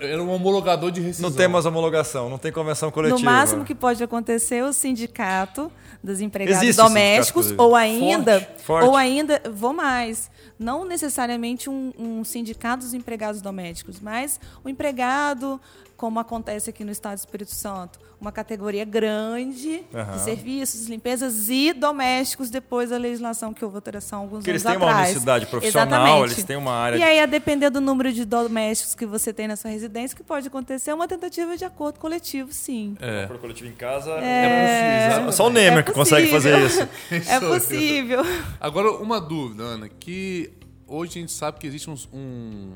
Era 0.00 0.22
um 0.22 0.30
homologador 0.30 0.90
de 0.90 1.00
rescisão. 1.00 1.28
Não 1.30 1.36
tem 1.36 1.48
mais 1.48 1.66
homologação, 1.66 2.28
não 2.30 2.38
tem 2.38 2.52
convenção 2.52 2.90
coletiva. 2.90 3.18
No 3.18 3.24
máximo 3.24 3.64
que 3.64 3.74
pode 3.74 4.02
acontecer 4.02 4.56
é 4.56 4.64
o 4.64 4.72
sindicato 4.72 5.70
dos 6.02 6.20
empregados 6.20 6.62
Existe 6.62 6.80
domésticos 6.82 7.46
sindicato, 7.46 7.68
ou 7.68 7.76
ainda 7.76 8.40
Forte, 8.40 8.62
forte. 8.62 8.86
ou 8.88 8.96
ainda 8.96 9.40
vou 9.52 9.72
mais 9.72 10.30
não 10.58 10.84
necessariamente 10.84 11.68
um, 11.70 11.92
um 11.98 12.24
sindicato 12.24 12.84
dos 12.84 12.94
empregados 12.94 13.40
domésticos 13.40 14.00
mas 14.00 14.38
o 14.64 14.68
empregado 14.68 15.60
como 16.02 16.18
acontece 16.18 16.68
aqui 16.68 16.82
no 16.84 16.90
Estado 16.90 17.14
do 17.14 17.18
Espírito 17.18 17.54
Santo 17.54 18.00
uma 18.20 18.32
categoria 18.32 18.84
grande 18.84 19.84
Aham. 19.94 20.12
de 20.16 20.20
serviços 20.20 20.88
limpezas 20.88 21.48
e 21.48 21.72
domésticos 21.72 22.50
depois 22.50 22.90
da 22.90 22.96
legislação 22.96 23.54
que 23.54 23.64
houve 23.64 23.76
alteração 23.76 24.18
alguns 24.22 24.38
Porque 24.38 24.50
eles 24.50 24.66
anos 24.66 24.78
têm 24.78 24.84
uma 24.84 24.90
atrás 24.92 25.10
unicidade 25.12 25.46
profissional, 25.46 25.86
Exatamente. 26.02 26.32
eles 26.34 26.44
têm 26.44 26.56
uma 26.56 26.72
área 26.72 26.96
e 26.96 27.02
aí 27.04 27.20
a 27.20 27.26
depender 27.26 27.70
do 27.70 27.80
número 27.80 28.12
de 28.12 28.24
domésticos 28.24 28.96
que 28.96 29.06
você 29.06 29.32
tem 29.32 29.46
na 29.46 29.54
sua 29.54 29.70
residência 29.70 30.16
que 30.16 30.24
pode 30.24 30.48
acontecer 30.48 30.90
é 30.90 30.94
uma 30.94 31.06
tentativa 31.06 31.56
de 31.56 31.64
acordo 31.64 32.00
coletivo 32.00 32.52
sim 32.52 32.96
É. 33.00 33.22
Acordo 33.22 33.40
coletivo 33.40 33.70
em 33.70 33.74
casa. 33.74 34.10
É 34.14 35.06
possível. 35.12 35.32
Só 35.32 35.46
o 35.46 35.50
Nemer 35.50 35.78
É 35.78 35.82
que 35.84 35.92
consegue 35.92 36.28
possível. 36.28 36.58
fazer 36.58 36.66
isso. 36.66 36.88
É 37.30 37.38
possível. 37.38 38.22
Agora, 38.60 38.90
uma 38.96 39.20
dúvida, 39.20 39.62
Ana, 39.62 39.88
que 39.88 40.52
hoje 40.88 41.18
a 41.18 41.20
gente 41.20 41.32
sabe 41.32 41.60
que 41.60 41.66
existe 41.68 41.88
uns- 41.88 42.08
um, 42.12 42.72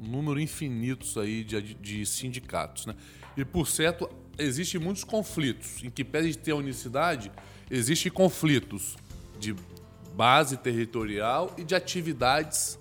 número 0.00 0.40
infinito 0.40 1.20
aí 1.20 1.44
de, 1.44 1.74
de 1.74 2.06
sindicatos, 2.06 2.86
né? 2.86 2.94
E, 3.36 3.44
por 3.44 3.66
certo, 3.66 4.08
existem 4.38 4.80
muitos 4.80 5.04
conflitos. 5.04 5.82
Em 5.82 5.90
que 5.90 6.04
pese 6.04 6.30
de 6.30 6.38
ter 6.38 6.52
unicidade, 6.52 7.30
existem 7.70 8.10
conflitos 8.10 8.96
de 9.38 9.54
base 10.14 10.56
territorial 10.56 11.54
e 11.56 11.64
de 11.64 11.74
atividades 11.74 12.78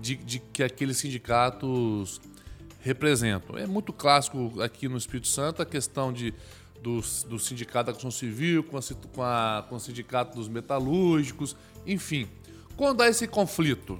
de, 0.00 0.16
de 0.16 0.38
que 0.38 0.62
aqueles 0.62 0.98
sindicatos 0.98 2.20
representam. 2.80 3.58
É 3.58 3.66
muito 3.66 3.92
clássico 3.92 4.60
aqui 4.62 4.88
no 4.88 4.96
Espírito 4.96 5.28
Santo 5.28 5.62
a 5.62 5.66
questão 5.66 6.12
de, 6.12 6.32
do, 6.80 7.00
do 7.28 7.38
sindicato 7.38 7.86
da 7.86 7.92
construção 7.92 8.10
civil 8.10 8.62
com, 8.62 8.76
a, 8.76 8.80
com, 9.12 9.22
a, 9.22 9.66
com 9.68 9.76
o 9.76 9.80
sindicato 9.80 10.36
dos 10.36 10.48
metalúrgicos, 10.48 11.56
enfim. 11.86 12.28
Quando 12.76 13.02
há 13.02 13.08
esse 13.08 13.26
conflito 13.26 13.98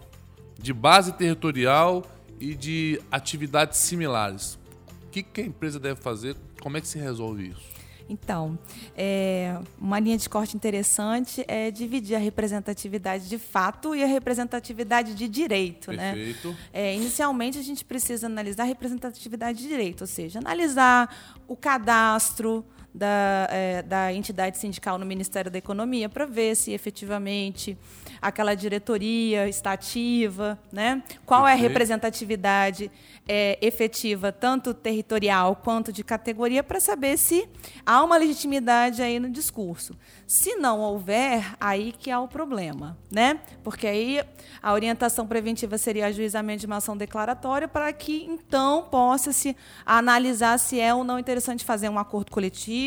de 0.61 0.73
base 0.73 1.13
territorial 1.13 2.05
e 2.41 2.55
de 2.55 3.01
atividades 3.11 3.79
similares, 3.79 4.59
o 5.07 5.11
que, 5.11 5.23
que 5.23 5.41
a 5.41 5.45
empresa 5.45 5.81
deve 5.81 6.01
fazer? 6.01 6.37
Como 6.61 6.77
é 6.77 6.81
que 6.81 6.89
se 6.89 6.99
resolve 6.99 7.49
isso? 7.49 7.77
Então, 8.09 8.59
é, 8.97 9.59
uma 9.81 9.99
linha 9.99 10.17
de 10.17 10.29
corte 10.29 10.57
interessante 10.57 11.45
é 11.49 11.71
dividir 11.71 12.15
a 12.15 12.19
representatividade 12.19 13.29
de 13.29 13.39
fato 13.39 13.95
e 13.95 14.03
a 14.03 14.07
representatividade 14.07 15.15
de 15.15 15.29
direito. 15.29 15.93
Né? 15.93 16.15
Perfeito. 16.15 16.49
Né? 16.49 16.57
É, 16.73 16.95
inicialmente, 16.95 17.59
a 17.59 17.63
gente 17.63 17.85
precisa 17.85 18.27
analisar 18.27 18.63
a 18.63 18.67
representatividade 18.67 19.59
de 19.59 19.69
direito, 19.69 20.03
ou 20.03 20.07
seja, 20.07 20.39
analisar 20.39 21.43
o 21.49 21.57
cadastro, 21.57 22.65
da, 22.97 23.47
é, 23.51 23.83
da 23.83 24.13
entidade 24.13 24.57
sindical 24.57 24.97
no 24.97 25.05
Ministério 25.05 25.51
da 25.51 25.59
Economia 25.59 26.09
para 26.09 26.25
ver 26.25 26.57
se 26.57 26.73
efetivamente 26.73 27.77
aquela 28.23 28.55
diretoria 28.55 29.47
está 29.47 29.73
ativa, 29.73 30.59
né? 30.73 31.03
qual 31.27 31.47
é 31.47 31.53
a 31.53 31.57
representatividade 31.57 32.91
é, 33.29 33.59
efetiva, 33.61 34.33
tanto 34.33 34.73
territorial 34.73 35.57
quanto 35.57 35.93
de 35.93 36.03
categoria, 36.03 36.63
para 36.63 36.81
saber 36.81 37.19
se 37.19 37.47
há 37.85 38.03
uma 38.03 38.17
legitimidade 38.17 39.03
aí 39.03 39.21
no 39.21 39.29
discurso. 39.29 39.95
Se 40.27 40.57
não 40.57 40.81
houver, 40.81 41.55
aí 41.61 41.93
que 41.93 42.11
há 42.11 42.19
o 42.21 42.29
problema, 42.29 42.97
né? 43.11 43.41
Porque 43.63 43.87
aí 43.87 44.25
a 44.63 44.73
orientação 44.73 45.27
preventiva 45.27 45.77
seria 45.77 46.07
ajuizamento 46.07 46.61
de 46.61 46.67
uma 46.67 46.77
ação 46.77 46.97
declaratória 46.97 47.69
para 47.69 47.93
que 47.93 48.25
então 48.25 48.85
possa 48.91 49.33
se 49.33 49.57
analisar 49.85 50.59
se 50.59 50.81
é 50.81 50.95
ou 50.95 51.05
não 51.05 51.19
interessante 51.19 51.65
fazer 51.65 51.89
um 51.89 51.99
acordo 51.99 52.31
coletivo 52.31 52.86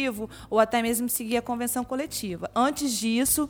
ou 0.50 0.60
até 0.60 0.82
mesmo 0.82 1.10
seguir 1.10 1.38
a 1.38 1.42
convenção 1.42 1.84
coletiva. 1.84 2.50
Antes 2.56 2.98
disso, 2.98 3.50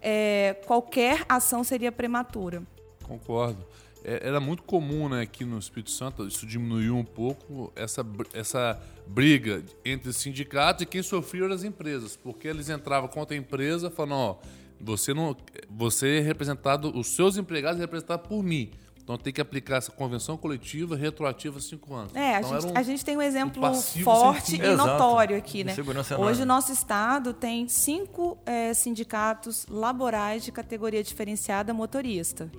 é, 0.00 0.56
qualquer 0.66 1.24
ação 1.28 1.62
seria 1.62 1.92
prematura. 1.92 2.62
Concordo. 3.02 3.64
É, 4.04 4.28
era 4.28 4.38
muito 4.38 4.62
comum 4.62 5.08
né, 5.08 5.22
aqui 5.22 5.44
no 5.44 5.58
Espírito 5.58 5.90
Santo, 5.90 6.26
isso 6.26 6.46
diminuiu 6.46 6.94
um 6.94 7.04
pouco, 7.04 7.72
essa, 7.74 8.06
essa 8.34 8.78
briga 9.06 9.62
entre 9.82 10.12
sindicatos 10.12 10.82
e 10.82 10.86
quem 10.86 11.02
sofria 11.02 11.44
eram 11.44 11.54
as 11.54 11.64
empresas, 11.64 12.14
porque 12.14 12.46
eles 12.46 12.68
entravam 12.68 13.08
contra 13.08 13.34
a 13.34 13.38
empresa 13.38 13.90
falando, 13.90 14.14
ó, 14.14 14.38
você, 14.78 15.14
não, 15.14 15.34
você 15.70 16.18
é 16.18 16.20
representado, 16.20 16.94
os 16.94 17.16
seus 17.16 17.38
empregados 17.38 17.78
é 17.78 17.80
representado 17.80 18.28
por 18.28 18.42
mim. 18.42 18.70
Então 19.04 19.18
tem 19.18 19.30
que 19.34 19.40
aplicar 19.40 19.76
essa 19.76 19.92
convenção 19.92 20.34
coletiva 20.34 20.96
retroativa 20.96 21.58
a 21.58 21.60
cinco 21.60 21.94
anos. 21.94 22.16
É, 22.16 22.38
então, 22.38 22.54
a, 22.54 22.60
gente, 22.60 22.72
um, 22.72 22.78
a 22.78 22.82
gente 22.82 23.04
tem 23.04 23.16
um 23.18 23.22
exemplo 23.22 23.62
um 23.68 23.74
forte 23.74 24.56
e 24.56 24.74
notório 24.74 25.36
aqui, 25.36 25.62
né? 25.62 25.76
Hoje 26.18 26.42
o 26.42 26.46
nosso 26.46 26.72
estado 26.72 27.34
tem 27.34 27.68
cinco 27.68 28.38
é, 28.46 28.72
sindicatos 28.72 29.66
laborais 29.68 30.42
de 30.42 30.50
categoria 30.50 31.04
diferenciada 31.04 31.74
motorista. 31.74 32.50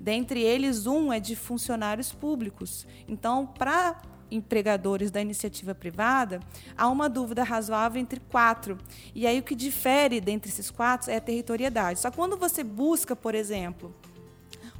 Dentre 0.00 0.42
eles, 0.42 0.86
um 0.86 1.12
é 1.12 1.20
de 1.20 1.36
funcionários 1.36 2.12
públicos. 2.12 2.84
Então, 3.06 3.46
para 3.46 4.00
empregadores 4.30 5.12
da 5.12 5.20
iniciativa 5.20 5.74
privada, 5.74 6.40
há 6.76 6.88
uma 6.88 7.08
dúvida 7.08 7.44
razoável 7.44 8.00
entre 8.00 8.20
quatro. 8.20 8.78
E 9.14 9.26
aí 9.28 9.38
o 9.38 9.42
que 9.42 9.54
difere 9.54 10.20
dentre 10.20 10.50
esses 10.50 10.70
quatro 10.70 11.10
é 11.10 11.16
a 11.16 11.20
territorialidade. 11.20 12.00
Só 12.00 12.10
quando 12.10 12.36
você 12.36 12.62
busca, 12.64 13.14
por 13.16 13.34
exemplo, 13.34 13.94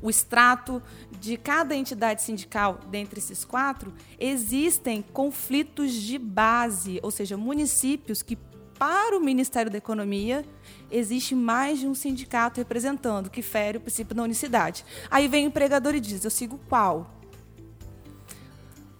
o 0.00 0.08
extrato 0.08 0.82
de 1.20 1.36
cada 1.36 1.74
entidade 1.74 2.22
sindical 2.22 2.80
dentre 2.90 3.18
esses 3.18 3.44
quatro, 3.44 3.92
existem 4.18 5.02
conflitos 5.02 5.92
de 5.92 6.18
base, 6.18 7.00
ou 7.02 7.10
seja, 7.10 7.36
municípios 7.36 8.22
que, 8.22 8.36
para 8.78 9.16
o 9.16 9.20
Ministério 9.20 9.70
da 9.70 9.78
Economia, 9.78 10.44
existe 10.90 11.34
mais 11.34 11.80
de 11.80 11.86
um 11.86 11.94
sindicato 11.94 12.60
representando, 12.60 13.28
que 13.28 13.42
fere 13.42 13.78
o 13.78 13.80
princípio 13.80 14.14
da 14.14 14.22
unicidade. 14.22 14.84
Aí 15.10 15.26
vem 15.26 15.46
o 15.46 15.48
empregador 15.48 15.94
e 15.94 16.00
diz: 16.00 16.24
Eu 16.24 16.30
sigo 16.30 16.60
qual? 16.68 17.14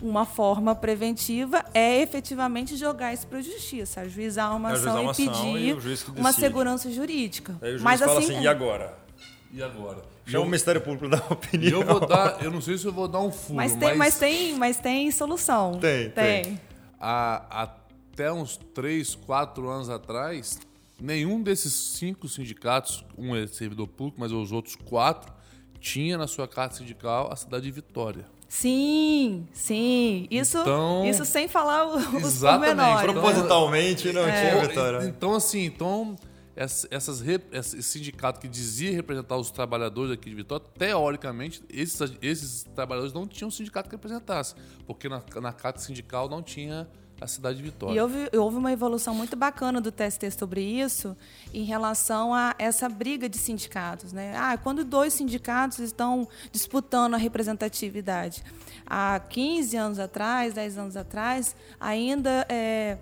Uma 0.00 0.24
forma 0.24 0.76
preventiva 0.76 1.64
é 1.74 2.00
efetivamente 2.00 2.76
jogar 2.76 3.12
isso 3.12 3.26
para 3.26 3.38
a 3.38 3.42
justiça, 3.42 4.02
ajuizar 4.02 4.56
uma 4.56 4.70
ação 4.70 5.02
uma 5.02 5.12
e 5.12 5.16
pedir 5.16 5.76
e 5.76 6.20
uma 6.20 6.32
segurança 6.32 6.88
jurídica. 6.88 7.56
Aí 7.60 7.70
o 7.70 7.72
juiz 7.72 7.82
Mas 7.82 8.00
fala 8.00 8.18
assim, 8.20 8.34
assim, 8.34 8.42
e 8.42 8.46
agora? 8.46 9.07
E 9.52 9.62
agora? 9.62 10.02
Chama 10.26 10.44
o 10.44 10.46
Ministério 10.46 10.80
Público 10.80 11.08
para 11.08 11.18
dar 11.18 11.32
opinião. 11.32 11.80
Eu 11.80 11.86
vou 11.86 12.06
dar, 12.06 12.42
eu 12.44 12.50
não 12.50 12.60
sei 12.60 12.76
se 12.76 12.84
eu 12.84 12.92
vou 12.92 13.08
dar 13.08 13.20
um 13.20 13.30
furo, 13.30 13.54
mas 13.54 13.72
tem, 13.72 13.80
mas, 13.80 13.96
mas 13.96 14.18
tem, 14.18 14.54
mas 14.54 14.76
tem 14.76 15.10
solução. 15.10 15.78
Tem, 15.78 16.10
tem. 16.10 16.42
tem. 16.42 16.60
A, 17.00 17.62
até 17.62 18.32
uns 18.32 18.56
3, 18.74 19.14
4 19.14 19.68
anos 19.68 19.88
atrás, 19.88 20.58
nenhum 21.00 21.42
desses 21.42 21.72
cinco 21.72 22.28
sindicatos, 22.28 23.04
um 23.16 23.34
é 23.34 23.46
servidor 23.46 23.88
público, 23.88 24.20
mas 24.20 24.32
os 24.32 24.52
outros 24.52 24.76
quatro, 24.76 25.32
tinha 25.80 26.18
na 26.18 26.26
sua 26.26 26.46
carta 26.48 26.76
sindical 26.76 27.32
a 27.32 27.36
cidade 27.36 27.64
de 27.64 27.70
Vitória. 27.70 28.26
Sim, 28.48 29.46
sim. 29.52 30.26
Isso, 30.30 30.58
então, 30.58 31.04
isso 31.06 31.24
sem 31.24 31.46
falar 31.46 31.86
os 31.86 32.14
exatamente, 32.14 32.76
pormenores. 32.76 33.12
Propositalmente 33.12 34.12
não 34.12 34.26
é. 34.26 34.50
tinha 34.50 34.66
Vitória. 34.66 35.06
Então, 35.06 35.34
assim, 35.34 35.66
então, 35.66 36.16
essas, 36.58 37.22
esse 37.52 37.82
sindicato 37.84 38.40
que 38.40 38.48
dizia 38.48 38.90
representar 38.90 39.36
os 39.36 39.48
trabalhadores 39.48 40.12
aqui 40.12 40.28
de 40.28 40.34
Vitória, 40.34 40.66
teoricamente, 40.76 41.62
esses, 41.70 42.12
esses 42.20 42.64
trabalhadores 42.74 43.14
não 43.14 43.28
tinham 43.28 43.48
sindicato 43.48 43.88
que 43.88 43.94
representasse, 43.94 44.56
porque 44.84 45.08
na, 45.08 45.22
na 45.40 45.52
carta 45.52 45.78
sindical 45.78 46.28
não 46.28 46.42
tinha 46.42 46.88
a 47.20 47.26
cidade 47.28 47.58
de 47.58 47.62
Vitória. 47.62 47.94
E 47.94 48.00
houve, 48.00 48.28
houve 48.36 48.56
uma 48.56 48.72
evolução 48.72 49.14
muito 49.14 49.36
bacana 49.36 49.80
do 49.80 49.92
TST 49.92 50.30
sobre 50.32 50.60
isso 50.60 51.16
em 51.54 51.62
relação 51.62 52.34
a 52.34 52.54
essa 52.58 52.88
briga 52.88 53.28
de 53.28 53.38
sindicatos. 53.38 54.12
Né? 54.12 54.36
Ah, 54.36 54.56
quando 54.56 54.84
dois 54.84 55.12
sindicatos 55.12 55.78
estão 55.78 56.26
disputando 56.50 57.14
a 57.14 57.16
representatividade. 57.16 58.42
Há 58.84 59.20
15 59.20 59.76
anos 59.76 59.98
atrás, 59.98 60.54
10 60.54 60.78
anos 60.78 60.96
atrás, 60.96 61.54
ainda 61.80 62.46
é, 62.48 62.98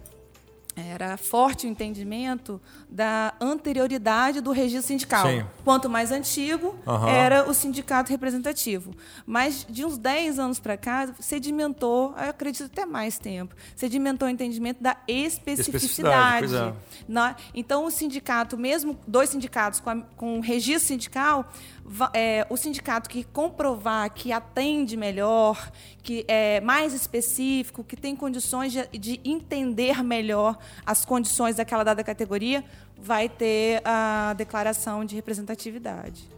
era 0.77 1.17
forte 1.17 1.67
o 1.67 1.71
entendimento 1.71 2.61
da 2.89 3.35
anterioridade 3.41 4.41
do 4.41 4.53
registro 4.53 4.89
sindical. 4.89 5.27
Sim. 5.27 5.45
Quanto 5.65 5.89
mais 5.89 6.13
antigo, 6.13 6.77
uhum. 6.87 7.09
era 7.09 7.49
o 7.49 7.53
sindicato 7.53 8.11
representativo. 8.11 8.95
Mas 9.27 9.67
de 9.69 9.85
uns 9.85 9.99
10 9.99 10.39
anos 10.39 10.61
para 10.61 10.77
cá, 10.77 11.09
sedimentou, 11.19 12.15
eu 12.17 12.31
acredito 12.31 12.65
até 12.65 12.87
mais 12.87 13.19
tempo, 13.19 13.55
sedimentou 13.75 14.29
o 14.29 14.31
entendimento 14.31 14.83
da 14.83 14.97
especificidade. 15.09 16.47
especificidade 16.47 16.77
é. 17.09 17.37
Então, 17.55 17.85
o 17.85 17.91
sindicato, 17.91 18.57
mesmo 18.57 18.99
dois 19.07 19.31
sindicatos 19.31 19.81
com, 19.81 19.91
a, 19.91 19.97
com 20.17 20.41
registro 20.41 20.89
sindical, 20.89 21.51
é, 22.13 22.47
o 22.51 22.57
sindicato 22.57 23.09
que 23.09 23.25
comprovar 23.25 24.11
que 24.13 24.33
atende 24.33 24.97
melhor, 24.97 25.71
que 26.03 26.25
é 26.29 26.61
mais 26.61 26.93
específico, 26.93 27.85
que 27.85 27.97
tem 27.97 28.17
condições 28.17 28.73
de, 28.73 28.87
de 28.99 29.21
entender 29.25 30.03
melhor 30.03 30.59
as 30.85 31.05
condições 31.05 31.57
daquela 31.57 31.85
dada 31.85 32.03
categoria, 32.03 32.65
vai 32.97 33.29
ter 33.29 33.83
a 33.85 34.35
declaração 34.37 35.05
de 35.05 35.15
representatividade. 35.15 36.37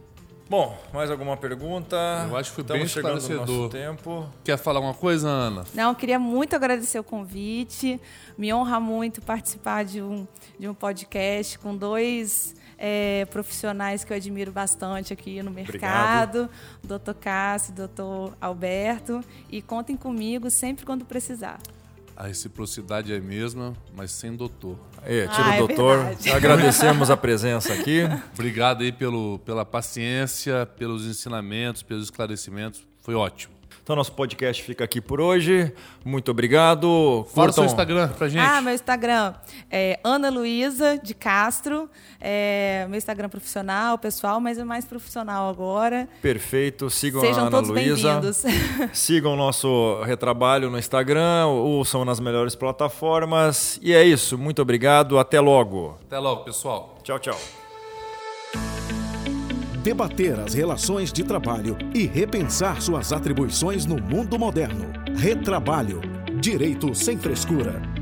Bom, 0.49 0.75
mais 0.91 1.11
alguma 1.11 1.37
pergunta? 1.37 1.95
Eu 2.27 2.35
acho 2.35 2.49
que 2.49 2.55
foi 2.55 2.63
Estamos 2.63 2.79
bem 2.81 2.85
esclarecedor. 2.87 3.69
tempo. 3.69 4.27
Quer 4.43 4.57
falar 4.57 4.79
uma 4.79 4.95
coisa, 4.95 5.29
Ana? 5.29 5.63
Não, 5.75 5.93
queria 5.93 6.17
muito 6.17 6.55
agradecer 6.55 6.97
o 6.97 7.03
convite. 7.03 8.01
Me 8.35 8.51
honra 8.51 8.79
muito 8.79 9.21
participar 9.21 9.85
de 9.85 10.01
um, 10.01 10.27
de 10.57 10.67
um 10.67 10.73
podcast 10.73 11.59
com 11.59 11.77
dois 11.77 12.55
é, 12.79 13.25
profissionais 13.25 14.03
que 14.03 14.11
eu 14.11 14.17
admiro 14.17 14.51
bastante 14.51 15.13
aqui 15.13 15.43
no 15.43 15.51
mercado, 15.51 16.49
doutor 16.83 17.13
Cássio, 17.13 17.73
doutor 17.73 18.35
Alberto, 18.41 19.23
e 19.51 19.61
contem 19.61 19.95
comigo 19.95 20.49
sempre 20.49 20.83
quando 20.83 21.05
precisar. 21.05 21.59
A 22.19 22.27
reciprocidade 22.27 23.13
é 23.13 23.15
a 23.15 23.21
mesma, 23.21 23.73
mas 23.95 24.11
sem 24.11 24.35
doutor. 24.35 24.77
É, 25.05 25.25
tira 25.25 25.41
ah, 25.41 25.49
o 25.51 25.53
é 25.53 25.57
doutor. 25.57 25.99
É 26.25 26.31
Agradecemos 26.35 27.09
a 27.09 27.15
presença 27.15 27.71
aqui. 27.71 28.01
Obrigado 28.33 28.81
aí 28.81 28.91
pelo, 28.91 29.39
pela 29.45 29.63
paciência, 29.63 30.65
pelos 30.65 31.05
ensinamentos, 31.05 31.81
pelos 31.81 32.03
esclarecimentos. 32.03 32.85
Foi 33.01 33.15
ótimo. 33.15 33.58
Então, 33.89 33.95
nosso 33.95 34.11
podcast 34.11 34.61
fica 34.61 34.83
aqui 34.83 35.01
por 35.01 35.19
hoje. 35.19 35.73
Muito 36.05 36.29
obrigado. 36.29 37.25
Fala 37.33 37.49
o 37.49 37.53
seu 37.53 37.65
Instagram 37.65 38.09
pra 38.09 38.29
gente. 38.29 38.45
Ah, 38.45 38.61
meu 38.61 38.71
Instagram 38.71 39.33
é 39.67 39.99
Ana 40.03 40.29
Luísa 40.29 40.99
de 41.01 41.15
Castro. 41.15 41.89
É 42.21 42.85
meu 42.87 42.99
Instagram 42.99 43.29
profissional, 43.29 43.97
pessoal, 43.97 44.39
mas 44.39 44.59
é 44.59 44.63
mais 44.63 44.85
profissional 44.85 45.49
agora. 45.49 46.07
Perfeito. 46.21 46.87
Sigam 46.91 47.19
Sejam 47.19 47.45
a 47.45 47.47
Ana 47.47 47.49
todos 47.49 47.69
Luísa. 47.71 48.21
Sigam 48.93 49.33
o 49.33 49.35
nosso 49.35 50.03
retrabalho 50.03 50.69
no 50.69 50.77
Instagram, 50.77 51.47
ouçam 51.47 52.05
nas 52.05 52.19
melhores 52.19 52.53
plataformas. 52.53 53.79
E 53.81 53.91
é 53.91 54.03
isso. 54.03 54.37
Muito 54.37 54.61
obrigado. 54.61 55.17
Até 55.17 55.39
logo. 55.39 55.97
Até 56.05 56.19
logo, 56.19 56.43
pessoal. 56.43 56.99
Tchau, 57.01 57.17
tchau. 57.17 57.58
Debater 59.79 60.39
as 60.39 60.53
relações 60.53 61.11
de 61.11 61.23
trabalho 61.23 61.77
e 61.93 62.05
repensar 62.05 62.81
suas 62.81 63.11
atribuições 63.11 63.85
no 63.85 64.01
mundo 64.01 64.37
moderno. 64.37 64.91
Retrabalho. 65.15 66.01
Direito 66.39 66.93
sem 66.93 67.17
frescura. 67.17 67.98